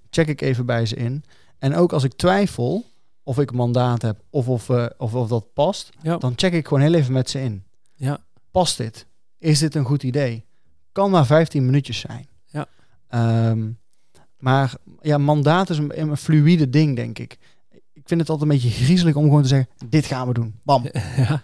[0.10, 1.24] Check ik even bij ze in.
[1.60, 2.86] En ook als ik twijfel
[3.24, 6.18] of ik een mandaat heb of of, eh, of of dat past, Ja.
[6.18, 7.64] dan check ik gewoon heel even met ze in.
[7.96, 8.20] Ja.
[8.52, 9.06] Past dit?
[9.38, 10.46] Is dit een goed idee?
[10.92, 12.28] Kan maar 15 minuutjes zijn.
[12.46, 12.66] Ja.
[13.08, 13.70] Ehm,
[14.38, 17.38] maar ja, mandaat is een, een fluïde ding, denk ik.
[17.94, 20.60] Ik vind het altijd een beetje griezelig om gewoon te zeggen, dit gaan we doen.
[20.64, 20.84] Bam.
[21.18, 21.44] ja.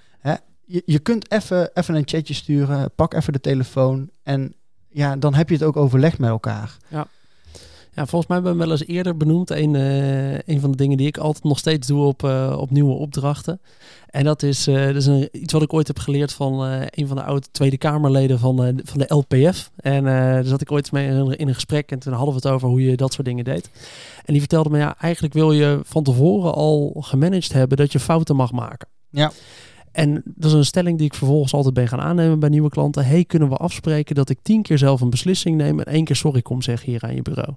[0.66, 4.56] Je, je kunt even even een chatje sturen, pak even de telefoon en
[4.90, 6.78] ja, dan heb je het ook overlegd met elkaar.
[6.88, 7.08] Ja,
[7.96, 9.50] volgens mij hebben we hem wel eens eerder benoemd.
[9.50, 12.72] Een, eh, een van de dingen die ik altijd nog steeds doe op, eh, op
[12.72, 13.62] nieuwe opdrachten.
[14.10, 17.08] En dat is, eh, dat is een, iets wat ik ooit heb geleerd van een
[17.08, 19.72] van de oude Tweede Kamerleden van, van de LPF.
[19.76, 22.36] En daar zat ik ooit mee in, een- in een gesprek en toen hadden we
[22.44, 23.70] het over hoe je dat soort dingen deed.
[24.26, 28.00] En die vertelde me, ja, eigenlijk wil je van tevoren al gemanaged hebben dat je
[28.00, 28.88] fouten mag maken.
[29.10, 29.32] Ja.
[29.92, 33.06] En dat is een stelling die ik vervolgens altijd ben gaan aannemen bij nieuwe klanten.
[33.06, 36.16] Hey, kunnen we afspreken dat ik tien keer zelf een beslissing neem en één keer
[36.16, 37.54] sorry kom zeggen hier aan je bureau?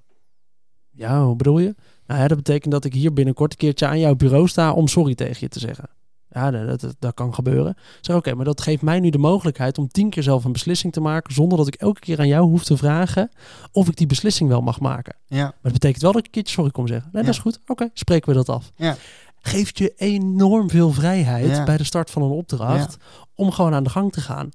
[0.97, 1.75] Ja, hoe bedoel je?
[2.07, 4.89] Nou ja, dat betekent dat ik hier binnenkort een keertje aan jouw bureau sta om
[4.89, 5.89] sorry tegen je te zeggen.
[6.31, 7.71] Ja, dat, dat, dat kan gebeuren.
[7.71, 10.53] Ik zeg, oké, maar dat geeft mij nu de mogelijkheid om tien keer zelf een
[10.53, 13.31] beslissing te maken, zonder dat ik elke keer aan jou hoef te vragen
[13.73, 15.17] of ik die beslissing wel mag maken.
[15.27, 17.09] Ja, Maar dat betekent wel dat ik een keertje sorry kom zeggen.
[17.13, 17.27] Nee, Ja.
[17.29, 17.61] dat is goed.
[17.67, 18.73] Oké, spreken we dat af.
[18.77, 18.97] Ja.
[19.41, 21.65] Geeft je enorm veel vrijheid Ja.
[21.65, 22.97] bij de start van een opdracht
[23.35, 24.51] om gewoon aan de gang te gaan.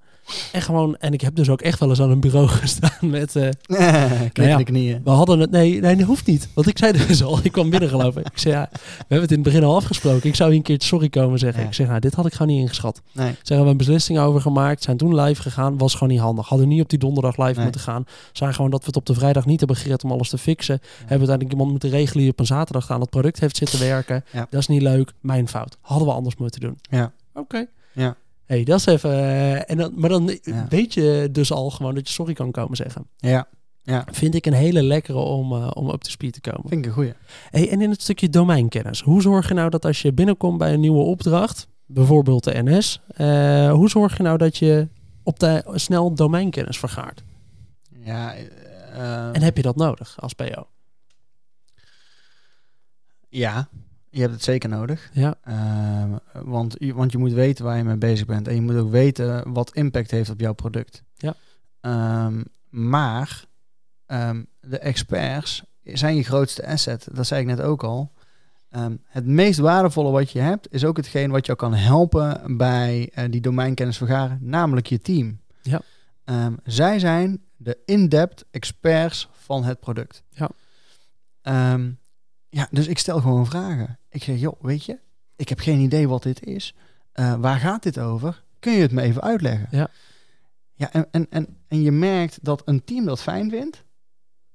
[0.51, 3.33] En gewoon, en ik heb dus ook echt wel eens aan een bureau gestaan met.
[4.33, 4.57] Nou ja.
[4.57, 5.01] de knieën.
[5.03, 5.51] we hadden het.
[5.51, 6.47] Nee, nee, dat hoeft niet.
[6.53, 8.21] Want ik zei dus al, ik kwam binnengelopen.
[8.25, 10.29] Ik zei ja, we hebben het in het begin al afgesproken.
[10.29, 11.61] Ik zou hier een keer sorry komen zeggen.
[11.61, 11.67] Ja.
[11.67, 13.01] Ik zeg, nou, dit had ik gewoon niet ingeschat.
[13.11, 13.31] Nee.
[13.31, 14.83] Ze hebben we een beslissing over gemaakt.
[14.83, 15.77] Zijn toen live gegaan.
[15.77, 16.47] Was gewoon niet handig.
[16.47, 17.63] Hadden niet op die donderdag live Nee.
[17.63, 18.05] moeten gaan.
[18.31, 20.79] Zijn gewoon dat we het op de vrijdag niet hebben gered om alles te fixen.
[20.97, 24.23] Hebben uiteindelijk iemand moeten regelen die op een zaterdag aan het product heeft zitten werken.
[24.31, 24.47] Ja.
[24.49, 25.11] Dat is niet leuk.
[25.21, 25.77] Mijn fout.
[25.81, 26.77] Hadden we anders moeten doen.
[26.89, 27.11] Ja.
[27.33, 27.65] Oké.
[27.93, 28.15] Ja.
[28.51, 29.11] Hey, dat is even.
[29.11, 30.65] eh, en dan, maar dan Ja.
[30.69, 33.07] weet je dus al gewoon dat je sorry kan komen zeggen.
[33.17, 33.47] Ja,
[33.83, 34.05] ja.
[34.11, 36.69] Vind ik een hele lekkere om, eh, om up to speed te komen.
[36.69, 37.13] Vind ik een goeie.
[37.49, 39.01] Hey, en in het stukje domeinkennis.
[39.01, 43.01] Hoe zorg je nou dat als je binnenkomt bij een nieuwe opdracht, bijvoorbeeld de NS,
[43.07, 44.87] eh, hoe zorg je nou dat je
[45.23, 47.23] op de snel domeinkennis vergaart?
[48.03, 48.33] Ja,
[49.33, 50.67] En heb je dat nodig als PO?
[53.29, 53.69] ja,
[54.11, 55.09] je hebt het zeker nodig.
[55.13, 58.47] Ja, Ehm, want, je- want je moet weten waar je mee bezig bent.
[58.47, 61.03] En je moet ook weten wat impact heeft op jouw product.
[61.15, 61.35] Ja.
[61.81, 63.45] Ehm, maar
[64.05, 67.07] ehm, de experts zijn je grootste asset.
[67.11, 68.11] Dat zei ik net ook al.
[69.05, 73.25] Het meest waardevolle wat je hebt, is ook hetgeen wat jou kan helpen bij eh,
[73.31, 75.39] die domeinkennis vergaren, namelijk je team.
[75.61, 75.81] Ja.
[76.63, 80.23] Zij zijn de in-depth experts van het product.
[80.29, 80.49] Ja.
[82.49, 83.99] Ja, dus ik stel gewoon vragen.
[84.11, 84.99] Ik zeg, joh, weet je,
[85.35, 86.75] ik heb geen idee wat dit is.
[87.11, 88.43] Eh, waar gaat dit over?
[88.59, 89.67] Kun je het me even uitleggen?
[89.71, 89.89] Ja.
[90.73, 93.83] Ja, en, en, en, en je merkt dat een team dat fijn vindt.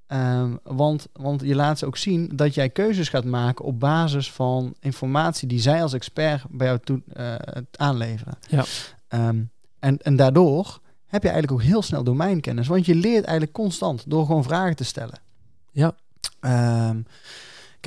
[0.07, 4.33] Ehm, want, want je laat ze ook zien dat jij keuzes gaat maken op basis
[4.33, 7.35] van informatie die zij als expert bij jou toe, eh,
[7.71, 8.38] aanleveren.
[8.49, 8.64] Ja.
[9.09, 9.42] Ehm,
[9.79, 12.66] en, en daardoor heb je eigenlijk ook heel snel domeinkennis.
[12.66, 15.19] Want je leert eigenlijk constant door gewoon vragen te stellen.
[15.73, 15.95] Ja.
[16.40, 17.01] Ehm,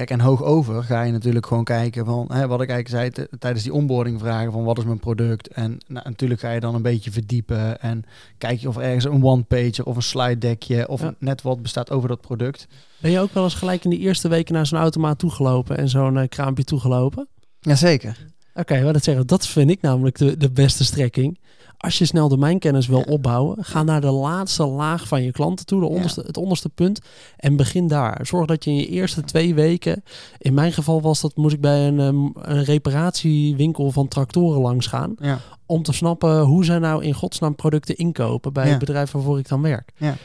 [0.05, 3.27] kijk, en hoog over ga je natuurlijk gewoon kijken van, hè, wat ik eigenlijk zei
[3.39, 5.47] tijdens die onboarding vragen van wat is mijn product.
[5.47, 8.03] En nou, natuurlijk ga je dan een beetje verdiepen en
[8.37, 11.13] kijk je of er ergens een one-pager of een slide deckje of Ja.
[11.19, 12.67] net wat bestaat over dat product.
[12.99, 15.89] Ben je ook wel eens gelijk in de eerste weken naar zo'n automaat toegelopen en
[15.89, 17.27] zo'n eh, kraampje toegelopen?
[17.59, 18.17] Jazeker.
[18.53, 21.39] Oké, wat dat zeggen, dat vind ik namelijk de, de beste strekking.
[21.81, 25.79] Als je snel domeinkennis wil opbouwen, ga naar de laatste laag van je klanten toe,
[25.79, 25.91] de Ja.
[25.91, 26.99] onderste, het onderste punt,
[27.37, 28.25] en begin daar.
[28.25, 30.03] Zorg dat je in je eerste twee weken,
[30.37, 34.87] in mijn geval was dat, moest ik bij een, ehm, een reparatiewinkel van tractoren langs
[34.87, 35.39] gaan, Ja.
[35.65, 39.47] om te snappen hoe zij nou in godsnaam producten inkopen bij het bedrijf waarvoor ik
[39.47, 39.91] dan werk.
[39.97, 40.15] Ja.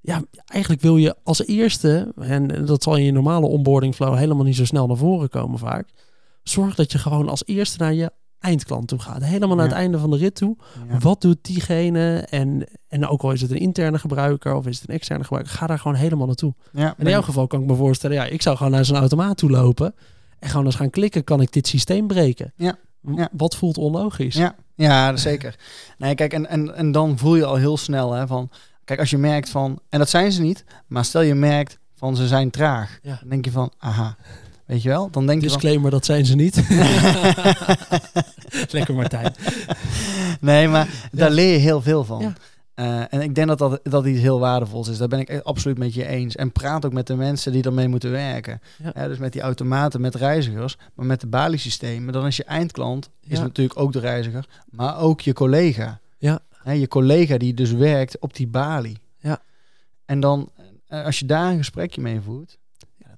[0.00, 4.44] Ja, eigenlijk wil je als eerste, en dat zal in je normale onboarding flow helemaal
[4.44, 5.88] niet zo snel naar voren komen vaak,
[6.42, 9.24] zorg dat je gewoon als eerste naar je eindklant toe gaat.
[9.24, 9.70] Helemaal naar Ja.
[9.72, 10.56] het einde van de rit toe.
[10.88, 10.98] Ja.
[10.98, 12.18] Wat doet diegene?
[12.30, 15.52] En, en ook al is het een interne gebruiker of is het een externe gebruiker,
[15.54, 16.54] ga daar gewoon helemaal naartoe.
[16.72, 19.36] Ja, In jouw geval kan ik me voorstellen, ja, ik zou gewoon naar zo'n automaat
[19.36, 19.94] toe lopen
[20.38, 22.52] en gewoon eens gaan klikken, kan ik dit systeem breken?
[22.56, 22.76] Ja.
[23.14, 23.28] Ja.
[23.32, 24.34] Wat voelt onlogisch?
[24.34, 25.56] Ja, ja zeker.
[25.98, 28.50] Nee, kijk, en, en, en dan voel je al heel snel hè, van...
[28.84, 29.78] Kijk, als je merkt van...
[29.88, 32.98] En dat zijn ze niet, maar stel je merkt van ze zijn traag.
[33.02, 33.16] Ja.
[33.20, 34.16] Dan denk je van, aha.
[34.68, 35.10] Weet je wel?
[35.10, 35.46] Dan denk je.
[35.48, 36.56] Disclaimer, dat zijn ze niet.
[38.70, 39.34] Lekker Martijn.
[40.40, 41.34] Nee, maar daar Ja.
[41.34, 42.20] leer je heel veel van.
[42.20, 42.32] Ja.
[42.74, 44.98] Eh, en ik denk dat, dat dat iets heel waardevols is.
[44.98, 46.36] Daar ben ik echt absoluut met je eens.
[46.36, 48.60] En praat ook met de mensen die ermee moeten werken.
[48.94, 49.08] Ja.
[49.08, 50.76] Dus met die automaten, met reizigers.
[50.94, 54.44] Maar met de baliesystemen, dan is je eindklant is natuurlijk ook de reiziger.
[54.70, 56.00] Maar ook je collega.
[56.18, 56.40] Ja.
[56.62, 58.98] Hè, je collega die dus werkt op die balie.
[59.18, 59.40] Ja.
[60.04, 60.50] En dan,
[60.86, 62.58] eh, als je daar een gesprekje mee voert.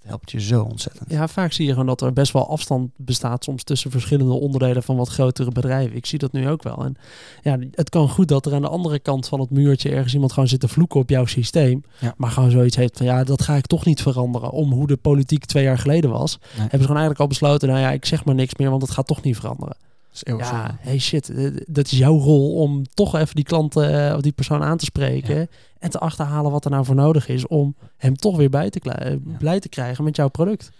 [0.00, 1.10] Dat helpt je zo ontzettend.
[1.10, 4.82] Ja, vaak zie je gewoon dat er best wel afstand bestaat soms tussen verschillende onderdelen
[4.82, 5.96] van wat grotere bedrijven.
[5.96, 6.84] Ik zie dat nu ook wel.
[6.84, 6.96] En
[7.42, 10.32] ja, het kan goed dat er aan de andere kant van het muurtje ergens iemand
[10.32, 11.84] gewoon zit te vloeken op jouw systeem.
[11.98, 12.14] Ja.
[12.16, 14.50] Maar gewoon zoiets heeft van ja, dat ga ik toch niet veranderen.
[14.50, 16.38] Om hoe de politiek twee jaar geleden was.
[16.40, 18.90] Hebben ze gewoon eigenlijk al besloten, nou ja, ik zeg maar niks meer, want het
[18.90, 19.76] gaat toch niet veranderen.
[20.12, 20.76] Is Ja, zonde.
[20.80, 24.32] hey shit, eh, dat is jouw rol om toch even die klant eh, of die
[24.32, 25.38] persoon aan te spreken.
[25.38, 25.46] Ja.
[25.78, 28.80] En te achterhalen wat er nou voor nodig is om hem toch weer bij te
[28.80, 29.18] eh, Ja.
[29.38, 30.70] blij te krijgen met jouw product.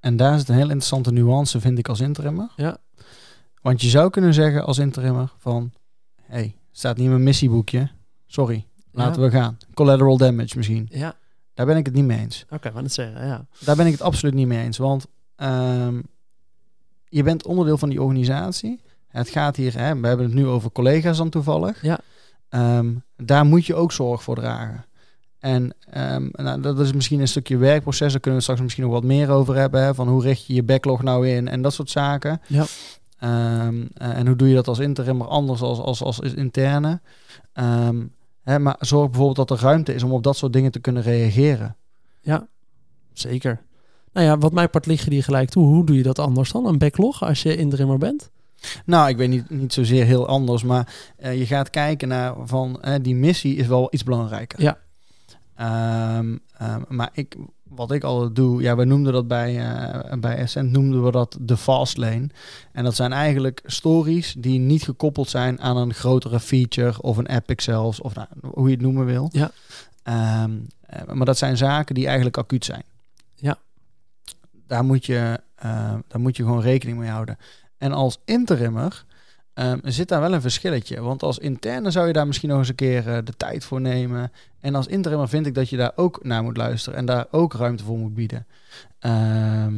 [0.00, 2.48] En daar zit een heel interessante nuance, vind ik, als interimmer.
[2.56, 2.76] Ja.
[3.62, 5.72] Want je zou kunnen zeggen als interimmer van...
[6.22, 7.90] hey, staat niet in mijn missieboekje.
[8.26, 9.58] Sorry, laten we gaan.
[9.74, 10.88] Collateral damage misschien.
[10.90, 11.16] Ja,
[11.54, 12.44] Daar ben ik het niet mee eens.
[12.50, 13.46] oké, maar dat zeggen, ja.
[13.64, 14.76] Daar ben ik het absoluut niet mee eens.
[14.78, 16.00] Want ehm,
[17.08, 18.80] je bent onderdeel van die organisatie.
[19.08, 21.82] Het gaat hier, hè, we hebben het nu over collega's dan toevallig.
[21.82, 21.98] Ja.
[22.48, 24.84] Ehm, daar moet je ook zorg voor dragen.
[25.38, 28.10] En ehm, nou, dat is misschien een stukje werkproces.
[28.12, 29.82] Daar kunnen we straks misschien nog wat meer over hebben.
[29.82, 32.40] Hè, van hoe richt je je backlog nou in en dat soort zaken.
[32.46, 32.64] Ja.
[33.18, 37.00] Ehm, eh, en hoe doe je dat als interimmer anders als, als, als interne.
[38.48, 41.02] Hè, maar zorg bijvoorbeeld dat er ruimte is om op dat soort dingen te kunnen
[41.02, 41.76] reageren.
[42.20, 42.46] Ja,
[43.12, 43.60] zeker.
[44.12, 45.66] Nou ja, wat mij part liggen die gelijk toe.
[45.66, 46.66] Hoe doe je dat anders dan?
[46.66, 48.30] Een backlog als je interimmer bent?
[48.84, 52.82] Nou, ik weet niet, niet zozeer heel anders, maar eh, je gaat kijken naar van
[52.82, 54.62] eh, die missie is wel iets belangrijker.
[54.62, 54.78] Ja.
[55.54, 60.42] Ehm, ehm, maar ik, wat ik altijd doe, ja, we noemden dat bij, eh bij
[60.42, 62.28] Ascent noemden we dat de fast lane.
[62.72, 67.26] En dat zijn eigenlijk stories die niet gekoppeld zijn aan een grotere feature of een
[67.26, 69.28] epic zelfs, of nou, hoe je het noemen wil.
[69.32, 69.50] Ja.
[70.02, 72.82] Ehm, eh, maar dat zijn zaken die eigenlijk acuut zijn.
[74.68, 77.38] Daar moet je, eh, daar moet je gewoon rekening mee houden.
[77.78, 79.04] En als interimmer
[79.54, 81.00] ehm, zit daar wel een verschilletje.
[81.00, 83.80] Want als interne zou je daar misschien nog eens een keer eh, de tijd voor
[83.80, 84.32] nemen.
[84.60, 86.98] En als interimmer vind ik dat je daar ook naar moet luisteren.
[86.98, 88.46] En daar ook ruimte voor moet bieden.
[88.98, 89.74] Ehm,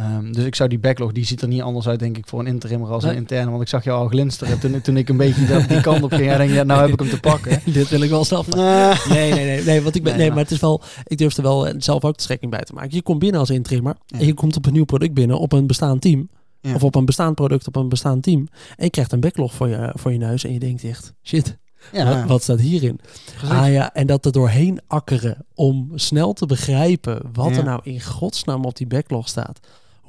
[0.00, 2.40] ehm, dus ik zou die backlog, die ziet er niet anders uit denk ik voor
[2.40, 3.12] een interimmer als Nee.
[3.12, 3.50] een interne.
[3.50, 6.24] Want ik zag jou al glinsteren toen, toen ik een beetje die kant op ging.
[6.24, 7.60] Ja, denk ja, nou heb ik hem te pakken.
[7.72, 8.52] Dit wil ik wel zelf.
[8.52, 9.06] Ah.
[9.08, 11.36] Nee, nee, nee, nee, want ik ben, Nee, nee, maar- het is wel, ik durf
[11.36, 12.90] er wel eh, zelf ook de strekking bij te maken.
[12.94, 14.18] Je komt binnen als interimmer Ja.
[14.18, 16.28] en je komt op een nieuw product binnen op een bestaand team.
[16.60, 16.74] Ja.
[16.74, 18.48] Of op een bestaand product op een bestaand team.
[18.76, 21.58] En je krijgt een backlog voor je, voor je neus en je denkt echt, shit,
[21.92, 23.00] Ja, wat, wat staat hierin?
[23.36, 23.48] precies.
[23.56, 27.56] Ah ja, en dat er doorheen akkeren om snel te begrijpen wat Ja.
[27.56, 29.60] er nou in godsnaam op die backlog staat.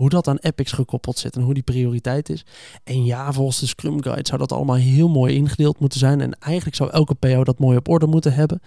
[0.02, 2.46] Hoe dat aan epics gekoppeld zit en hoe die prioriteit is.
[2.84, 6.22] En ja, volgens de Scrum Guide zou dat allemaal heel mooi ingedeeld moeten zijn.
[6.22, 8.62] En eigenlijk zou elke PO dat mooi op orde moeten hebben.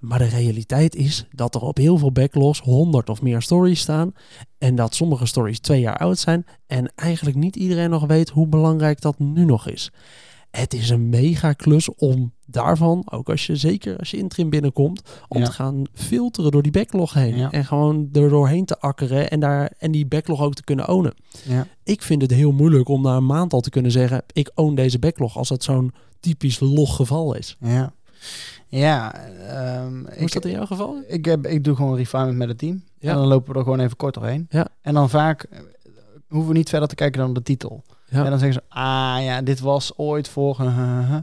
[0.00, 4.12] Maar de realiteit is dat er op heel veel backlogs honderd of meer stories staan.
[4.58, 6.46] En dat sommige stories twee jaar oud zijn.
[6.66, 9.90] En eigenlijk niet iedereen nog weet hoe belangrijk dat nu nog is.
[10.52, 15.02] Het is een mega klus om daarvan, ook als je zeker als je interim binnenkomt,
[15.28, 15.44] om Ja.
[15.44, 17.36] te gaan filteren door die backlog heen.
[17.36, 17.50] Ja.
[17.50, 21.14] En gewoon er doorheen te akkeren en, daar, en die backlog ook te kunnen ownen.
[21.44, 21.66] Ja.
[21.84, 24.74] Ik vind het heel moeilijk om na een maand al te kunnen zeggen, ik own
[24.74, 27.56] deze backlog als dat zo'n typisch log geval is.
[27.60, 27.92] Ja,
[28.68, 31.02] ja ehm, Hoe is ik, dat in jouw geval?
[31.06, 32.82] ik, heb, ik doe gewoon refinement met het team.
[32.98, 33.10] Ja.
[33.10, 34.46] En dan lopen we er gewoon even kort doorheen.
[34.50, 34.68] Ja.
[34.80, 35.58] En dan vaak eh,
[36.28, 37.82] hoeven we niet verder te kijken dan de titel.
[38.12, 38.24] Ja.
[38.24, 40.56] En dan zeggen ze, ah ja, dit was ooit voor...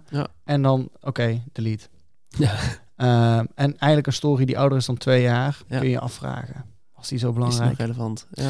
[0.09, 0.27] Ja.
[0.43, 1.87] En dan, oké, delete.
[2.27, 2.53] Ja.
[2.95, 5.79] Ehm, en eigenlijk een story die ouder is dan twee jaar, Ja.
[5.79, 6.65] kun je afvragen.
[6.95, 7.69] Was die zo Is belangrijk?
[7.69, 8.27] nog relevant?
[8.31, 8.49] Ja.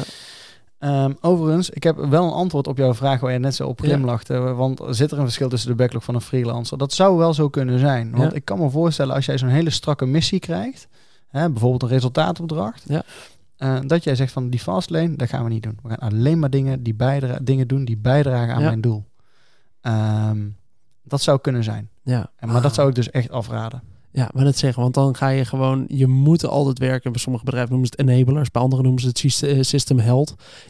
[0.78, 3.80] Ehm, overigens, ik heb wel een antwoord op jouw vraag waar je net zo op
[3.80, 3.84] Ja.
[3.86, 4.38] glimlachte.
[4.38, 6.78] Want zit er een verschil tussen de backlog van een freelancer?
[6.78, 8.10] Dat zou wel zo kunnen zijn.
[8.10, 8.36] Want Ja.
[8.36, 10.88] ik kan me voorstellen als jij zo'n hele strakke missie krijgt,
[11.28, 13.02] hè, bijvoorbeeld een resultaatopdracht, Ja.
[13.60, 15.78] Eh, dat jij zegt van die fastlane, dat gaan we niet doen.
[15.82, 18.66] We gaan alleen maar dingen, die bijdra- dingen doen die bijdragen aan Ja.
[18.68, 19.04] mijn doel.
[19.80, 20.38] Ehm,
[21.04, 21.88] dat zou kunnen zijn.
[22.02, 22.30] Ja.
[22.36, 22.76] En, maar dat Ah.
[22.76, 23.82] zou ik dus echt afraden.
[24.12, 27.12] Ja, maar dat zeggen, want dan ga je gewoon, je moet altijd werken.
[27.12, 29.98] Bij sommige bedrijven noemen ze het enablers, bij anderen noemen ze het eh, system.
[30.00, 30.24] Ja.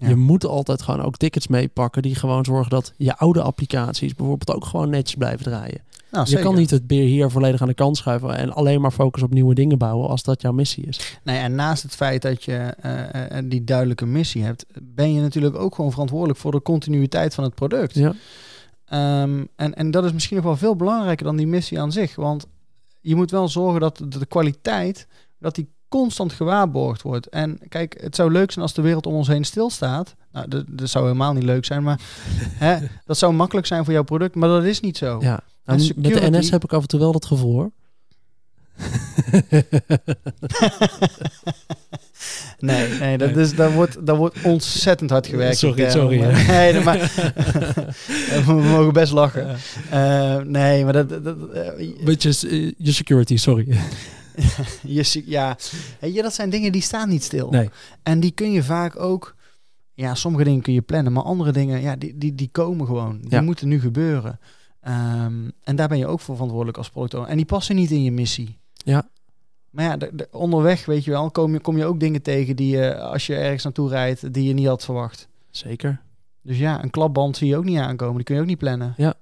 [0.09, 4.57] Je moet altijd gewoon ook tickets meepakken die gewoon zorgen dat je oude applicaties bijvoorbeeld
[4.57, 5.81] ook gewoon netjes blijven draaien.
[6.11, 6.45] Nou, je zeker.
[6.45, 9.35] kan niet het beheer hier volledig aan de kant schuiven en alleen maar focussen op
[9.35, 11.19] nieuwe dingen bouwen als dat jouw missie is.
[11.25, 15.21] Nee, en naast het feit dat je eh, eh, die duidelijke missie hebt, ben je
[15.21, 17.95] natuurlijk ook gewoon verantwoordelijk voor de continuïteit van het product.
[17.95, 18.15] Ja,
[18.91, 22.15] Ehm, en, en dat is misschien nog wel veel belangrijker dan die missie aan zich.
[22.15, 22.47] Want
[23.01, 25.07] je moet wel zorgen dat de kwaliteit,
[25.39, 27.29] dat die constant gewaarborgd wordt.
[27.29, 30.15] En kijk, het zou leuk zijn als de wereld om ons heen stilstaat.
[30.33, 32.01] Nou, dat, dat zou helemaal niet leuk zijn, maar
[32.67, 35.19] hè, dat zou makkelijk zijn voor jouw product, maar dat is niet zo.
[35.21, 35.41] ja.
[35.65, 37.71] Nou, En met de NS heb ik af en toe wel dat gevoel hoor.
[42.59, 45.57] Nee, nee, dat, is, dat, wordt, dat wordt ontzettend hard gewerkt.
[45.59, 46.47] Sorry, sorry, Maar-.
[46.73, 47.13] Nee, maar,
[48.47, 49.57] we mogen best lachen.
[49.91, 51.09] Eh, nee, maar dat...
[51.09, 53.67] dat, eh, Beetje eh, je security, sorry.
[54.83, 55.57] je, ja,
[56.01, 57.51] Weet je, dat zijn dingen die staan niet stil.
[57.51, 57.71] Nee.
[58.03, 59.35] En die kun je vaak ook,
[59.95, 63.19] ja, sommige dingen kun je plannen, maar andere dingen, ja, die, die, die komen gewoon.
[63.21, 63.41] Die Ja.
[63.41, 64.39] moeten nu gebeuren.
[64.81, 67.31] Ehm, en daar ben je ook voor verantwoordelijk als product owner.
[67.31, 68.59] En die passen niet in je missie.
[68.75, 69.09] Ja.
[69.71, 72.57] Maar ja, de, de- onderweg, weet je wel, kom je, kom je ook dingen tegen
[72.57, 75.29] die je, als je ergens naartoe rijdt, die je niet had verwacht.
[75.51, 76.01] Zeker.
[76.43, 78.15] Dus ja, een klapband zie je ook niet aankomen.
[78.17, 78.95] Die kun je ook niet plannen.
[78.97, 79.15] Ja,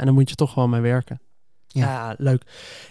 [0.00, 1.20] en dan moet je toch gewoon mee werken.
[1.68, 1.84] Ja.
[1.86, 2.42] Ja, leuk.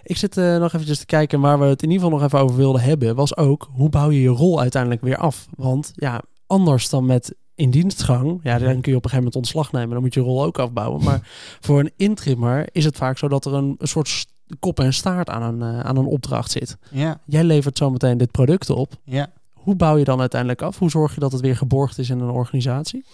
[0.04, 2.40] Ik zit eh, nog eventjes te kijken waar we het in ieder geval nog even
[2.44, 3.16] over wilden hebben.
[3.16, 5.48] Was ook, hoe bouw je je rol uiteindelijk weer af?
[5.56, 9.36] Want ja, anders dan met in dienstgang, ja, dan kun je op een gegeven moment
[9.36, 9.90] ontslag nemen.
[9.90, 11.04] Dan moet je je rol ook afbouwen.
[11.04, 11.30] Maar
[11.66, 14.26] voor een intrimmer is het vaak zo dat er een, een soort
[14.60, 16.78] kop en staart aan een, eh, aan een opdracht zit.
[16.92, 18.94] Ja, Jij levert zometeen dit product op.
[19.04, 19.32] ja.
[19.54, 20.80] Hoe bouw je dan uiteindelijk af?
[20.80, 23.06] Hoe zorg je dat het weer geborgd is in een organisatie?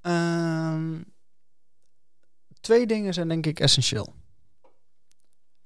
[0.00, 0.92] Ehm,
[2.60, 4.12] twee dingen zijn denk ik essentieel.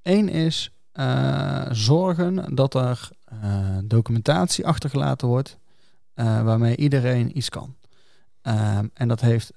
[0.03, 5.57] Eén is eh, zorgen dat er eh, documentatie achtergelaten wordt
[6.13, 7.75] eh, waarmee iedereen iets kan.
[8.41, 9.51] Ehm, en dat heeft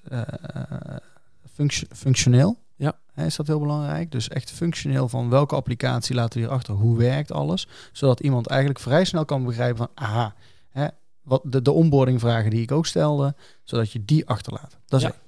[1.55, 2.57] funct- functioneel.
[2.77, 2.99] Ja.
[3.15, 4.11] Is dat heel belangrijk?
[4.11, 8.81] Dus echt functioneel van welke applicatie laten we hierachter, hoe werkt alles, zodat iemand eigenlijk
[8.81, 10.35] vrij snel kan begrijpen van aha,
[10.71, 10.87] hè,
[11.23, 14.77] wat de, de onboarding vragen die ik ook stelde, zodat je die achterlaat.
[14.87, 15.13] Dat is Ja.
[15.13, 15.21] één.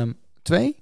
[0.00, 0.76] Ehm, twee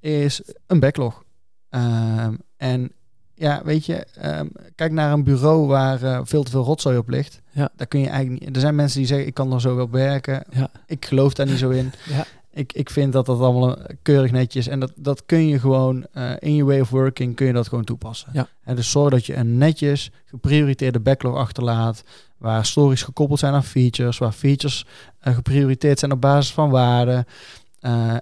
[0.00, 1.24] is een backlog.
[1.70, 2.92] Ehm, en
[3.38, 7.08] ja, weet je, ehm, kijk naar een bureau waar eh, veel te veel rotzooi op
[7.08, 7.40] ligt.
[7.50, 7.70] Ja.
[7.76, 8.54] Daar kun je eigenlijk niet.
[8.54, 10.44] Er zijn mensen die zeggen: ik kan er zo wel werken.
[10.50, 10.70] Ja.
[10.86, 11.92] Ik geloof daar niet zo in.
[12.08, 12.26] Ja.
[12.50, 16.06] Ik, ik vind dat dat allemaal eh, keurig netjes en dat, dat kun je gewoon
[16.12, 18.28] eh, in je way of working kun je dat gewoon toepassen.
[18.32, 18.48] Ja.
[18.64, 22.04] En dus zorg dat je een netjes geprioriteerde backlog achterlaat,
[22.38, 24.86] waar stories gekoppeld zijn aan features, waar features
[25.20, 27.26] geprioriteerd zijn op basis van waarden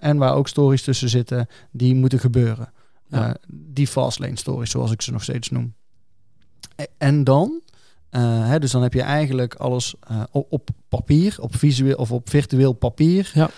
[0.00, 2.72] en waar ook stories tussen zitten die moeten gebeuren.
[3.08, 3.28] Ja.
[3.28, 5.74] Eh, die fastlane stories, zoals ik ze nog steeds noem.
[6.76, 7.60] E- En dan,
[8.10, 12.12] eh, hè, dus dan heb je eigenlijk alles eh, op, op papier, op visueel of
[12.12, 13.50] op virtueel papier, Ja.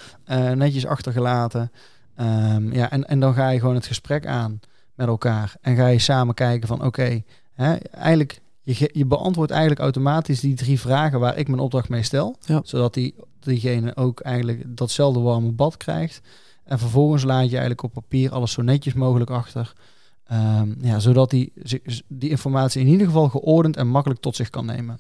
[0.54, 1.72] netjes achtergelaten.
[2.14, 4.60] Ehm, ja, en, en dan ga je gewoon het gesprek aan
[4.94, 7.22] met elkaar en ga je samen kijken van oké,
[7.90, 12.36] eigenlijk je, je beantwoordt eigenlijk automatisch die drie vragen waar ik mijn opdracht mee stel,
[12.40, 12.60] Ja.
[12.64, 16.20] zodat die diegene ook eigenlijk datzelfde warme bad krijgt.
[16.68, 19.72] En vervolgens laat je eigenlijk op papier alles zo netjes mogelijk achter.
[20.24, 21.52] Ehm, ja, zodat die,
[22.08, 24.98] die informatie in ieder geval geordend en makkelijk tot zich kan nemen.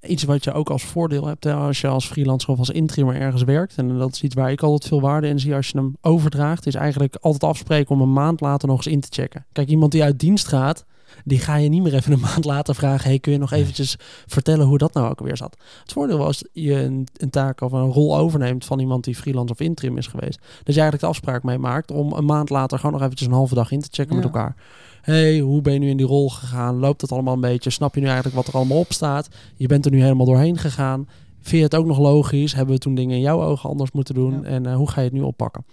[0.00, 3.42] Iets wat je ook als voordeel hebt als je als freelancer of als intrimmer ergens
[3.42, 3.76] werkt.
[3.76, 6.66] En dat is iets waar ik altijd veel waarde in zie als je hem overdraagt.
[6.66, 9.46] Is eigenlijk altijd afspreken om een maand later nog eens in te checken.
[9.52, 10.84] Kijk, iemand die uit dienst gaat,
[11.24, 13.08] die ga je niet meer even een maand later vragen.
[13.08, 15.56] Hey, kun je nog eventjes vertellen hoe dat nou ook weer zat?
[15.82, 19.52] Het voordeel was je een, een taak of een rol overneemt van iemand die freelance
[19.52, 20.38] of interim is geweest.
[20.38, 23.34] Dat je eigenlijk de afspraak mee maakt om een maand later gewoon nog eventjes een
[23.34, 24.22] halve dag in te checken Ja.
[24.22, 24.54] met elkaar.
[25.02, 26.76] hey, hoe ben je nu in die rol gegaan?
[26.78, 27.70] Loopt het allemaal een beetje?
[27.70, 29.28] Snap je nu eigenlijk wat er allemaal op staat?
[29.56, 31.08] Je bent er nu helemaal doorheen gegaan.
[31.48, 32.54] Vind je het ook nog logisch?
[32.54, 34.40] Hebben we toen dingen in jouw ogen anders moeten doen?
[34.42, 34.48] Ja.
[34.48, 35.64] En eh, hoe ga je het nu oppakken?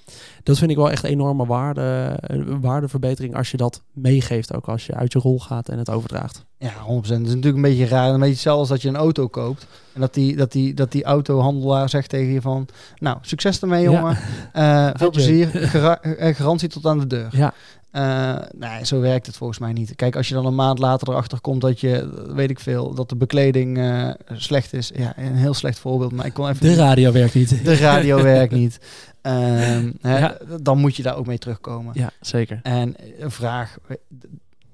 [0.43, 4.53] Dat vind ik wel echt een enorme waarde, een waardeverbetering als je dat meegeeft.
[4.55, 6.45] Ook als je uit je rol gaat en het overdraagt.
[6.57, 6.73] Ja, 100%.
[6.95, 8.09] Het is natuurlijk een beetje raar.
[8.09, 9.67] Een beetje hetzelfde als dat je een auto koopt.
[9.93, 12.67] En dat die, dat die, dat die autohandelaar zegt tegen je van...
[12.99, 13.91] Nou, succes ermee Ja.
[13.91, 14.17] jongen.
[14.53, 15.47] Eh, veel plezier.
[15.47, 17.27] Gara- eh, garantie tot aan de deur.
[17.31, 17.53] Ja,
[17.95, 19.95] Eh, nee, zo werkt het volgens mij niet.
[19.95, 23.10] Kijk, als je dan een maand later erachter komt dat je, weet ik veel, dat
[23.10, 24.91] de bekleding eh, slecht is.
[24.95, 26.62] Ja, een heel slecht voorbeeld, maar ik kon even...
[26.67, 27.65] de radio werkt niet.
[27.65, 28.79] de radio werkt niet.
[29.21, 30.38] Ehm, hè, Ja.
[30.62, 31.93] Dan moet je daar ook mee terugkomen.
[31.97, 32.60] Ja, zeker.
[32.63, 33.77] En een vraag,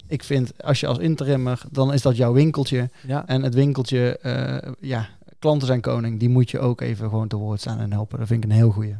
[0.07, 2.89] ik vind als je als interimmer, dan is dat jouw winkeltje.
[3.07, 5.07] Ja, En het winkeltje, eh, ja,
[5.39, 6.19] klanten zijn koning.
[6.19, 8.19] Die moet je ook even gewoon te woord staan en helpen.
[8.19, 8.95] Dat vind ik een heel goeie.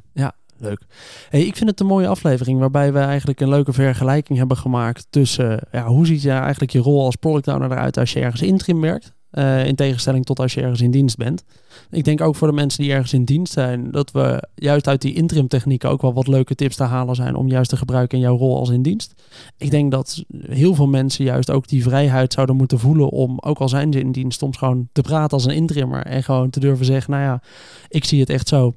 [0.62, 0.82] Leuk.
[1.30, 5.08] Hey, ik vind het een mooie aflevering waarbij we eigenlijk een leuke vergelijking hebben gemaakt
[5.10, 8.42] tussen ja, hoe ziet je eigenlijk je rol als product owner eruit als je ergens
[8.42, 9.14] interim werkt.
[9.32, 11.44] eh, in tegenstelling tot als je ergens in dienst bent.
[11.92, 15.02] Ik denk ook voor de mensen die ergens in dienst zijn, dat we juist uit
[15.02, 18.18] die interim technieken ook wel wat leuke tips te halen zijn om juist te gebruiken
[18.18, 19.14] in jouw rol als in dienst.
[19.58, 23.60] Ik denk dat heel veel mensen juist ook die vrijheid zouden moeten voelen om, ook
[23.60, 26.60] al zijn ze in dienst, soms gewoon te praten als een interimmer en gewoon te
[26.60, 27.42] durven zeggen, nou ja,
[27.88, 28.76] ik zie het echt zo.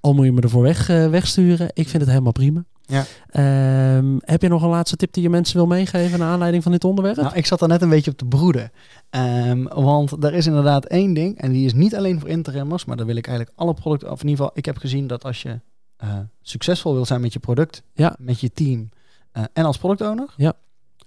[0.00, 1.66] Al moet je me ervoor weg, eh, wegsturen.
[1.72, 2.64] Ik vind het helemaal prima.
[2.86, 3.04] Ja.
[3.30, 6.72] Ehm, heb je nog een laatste tip die je mensen wil meegeven naar aanleiding van
[6.72, 7.16] dit onderwerp?
[7.16, 8.70] Nou, ik zat daar net een beetje op te broeden.
[9.10, 12.96] Ehm, want er is inderdaad één ding, en die is niet alleen voor interimmers, maar
[12.96, 15.42] daar wil ik eigenlijk alle producten, of in ieder geval, ik heb gezien dat als
[15.42, 15.60] je
[15.96, 18.16] eh, succesvol wil zijn met je product, Ja.
[18.18, 18.88] met je team
[19.32, 20.52] eh, en als product owner, Ja.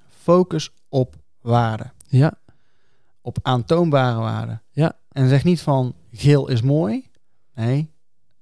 [0.10, 1.92] focus op waarde.
[2.08, 2.34] Ja,
[3.22, 4.62] Op aantoonbare waarden.
[4.72, 4.94] Ja.
[5.12, 7.06] En zeg niet van geel is mooi.
[7.56, 7.90] Nee,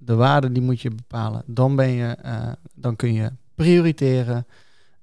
[0.03, 1.43] de waarde die moet je bepalen.
[1.45, 4.45] Dan, ben je, eh, dan kun je prioriteren.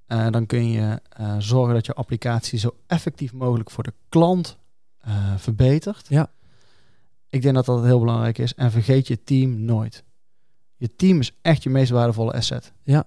[0.06, 4.56] eh, dan kun je eh, zorgen dat je applicatie zo effectief mogelijk voor de klant
[5.36, 6.06] verbetert.
[6.08, 6.30] Ja.
[7.28, 8.54] Ik denk dat dat heel belangrijk is.
[8.54, 10.04] En vergeet je team nooit.
[10.76, 12.72] Je team is echt je meest waardevolle asset.
[12.82, 13.04] Ja.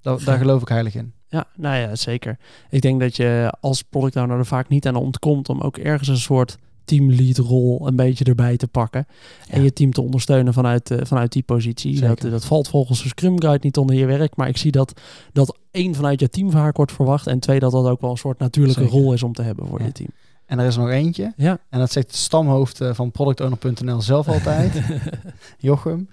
[0.00, 1.12] Da- daar geloof ik heilig in.
[1.28, 2.38] Ja, nou ja, zeker.
[2.70, 6.08] Ik denk dat je als product owner er vaak niet aan ontkomt om ook ergens
[6.08, 6.58] een soort
[6.88, 9.06] teamlead rol een beetje erbij te pakken.
[9.48, 12.00] En je team te ondersteunen vanuit, eh, vanuit die positie.
[12.00, 12.30] Dat, Zeker.
[12.30, 14.36] dat valt volgens de Scrum Guide niet onder je werk.
[14.36, 15.00] Maar ik zie dat,
[15.32, 17.26] dat één vanuit je team vaak wordt verwacht.
[17.26, 18.96] En twee, dat dat ook wel een soort natuurlijke Zeker.
[18.98, 19.84] rol is om te hebben voor Ja.
[19.86, 20.08] je team.
[20.46, 21.32] En er is nog eentje.
[21.36, 21.58] Ja.
[21.70, 24.82] En dat zegt het stamhoofd eh, van productowner.nl zelf altijd.
[25.58, 26.08] Jochem,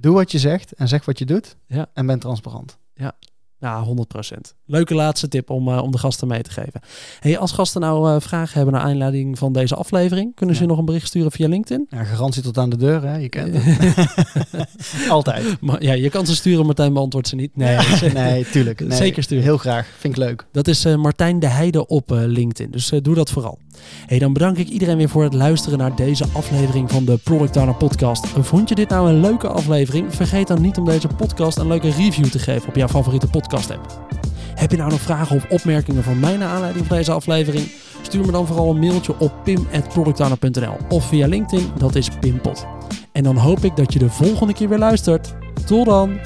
[0.00, 1.56] doe wat je zegt en zeg wat je doet.
[1.66, 1.86] Ja.
[1.94, 2.78] En ben transparant.
[2.94, 3.12] Ja,
[3.60, 4.54] 100%.
[4.66, 6.80] Leuke laatste tip om, eh, om de gasten mee te geven.
[7.20, 10.68] Hey, als gasten nou eh, vragen hebben naar aanleiding van deze aflevering, kunnen ze Ja.
[10.68, 11.86] nog een bericht sturen via LinkedIn?
[11.90, 13.16] Ja, garantie tot aan de deur, hè?
[13.16, 14.68] Je kent het.
[15.08, 15.60] Altijd.
[15.60, 17.56] Maar, ja, je kan ze sturen, Martijn beantwoordt ze niet.
[17.56, 17.78] Nee,
[18.14, 18.80] nee, tuurlijk.
[18.80, 19.44] Nee, Zeker sturen.
[19.44, 19.86] Heel graag.
[19.98, 20.46] Vind ik leuk.
[20.52, 22.70] Dat is eh, Martijn de Heide op LinkedIn.
[22.70, 23.58] Dus doe dat vooral.
[24.06, 27.78] Hey, dan bedank ik iedereen weer voor het luisteren naar deze aflevering van de Product
[27.78, 28.26] Podcast.
[28.26, 30.14] Vond je dit nou een leuke aflevering?
[30.14, 33.70] Vergeet dan niet om deze podcast een leuke review te geven op jouw favoriete podcast
[33.70, 34.06] app.
[34.54, 37.70] Heb je nou nog vragen of opmerkingen voor mij naar aanleiding van deze aflevering?
[38.02, 42.66] Stuur me dan vooral een mailtje op pim.productowner.nl of via LinkedIn, dat is Pimpot.
[43.12, 45.34] En dan hoop ik dat je de volgende keer weer luistert.
[45.66, 46.18] Tot dan!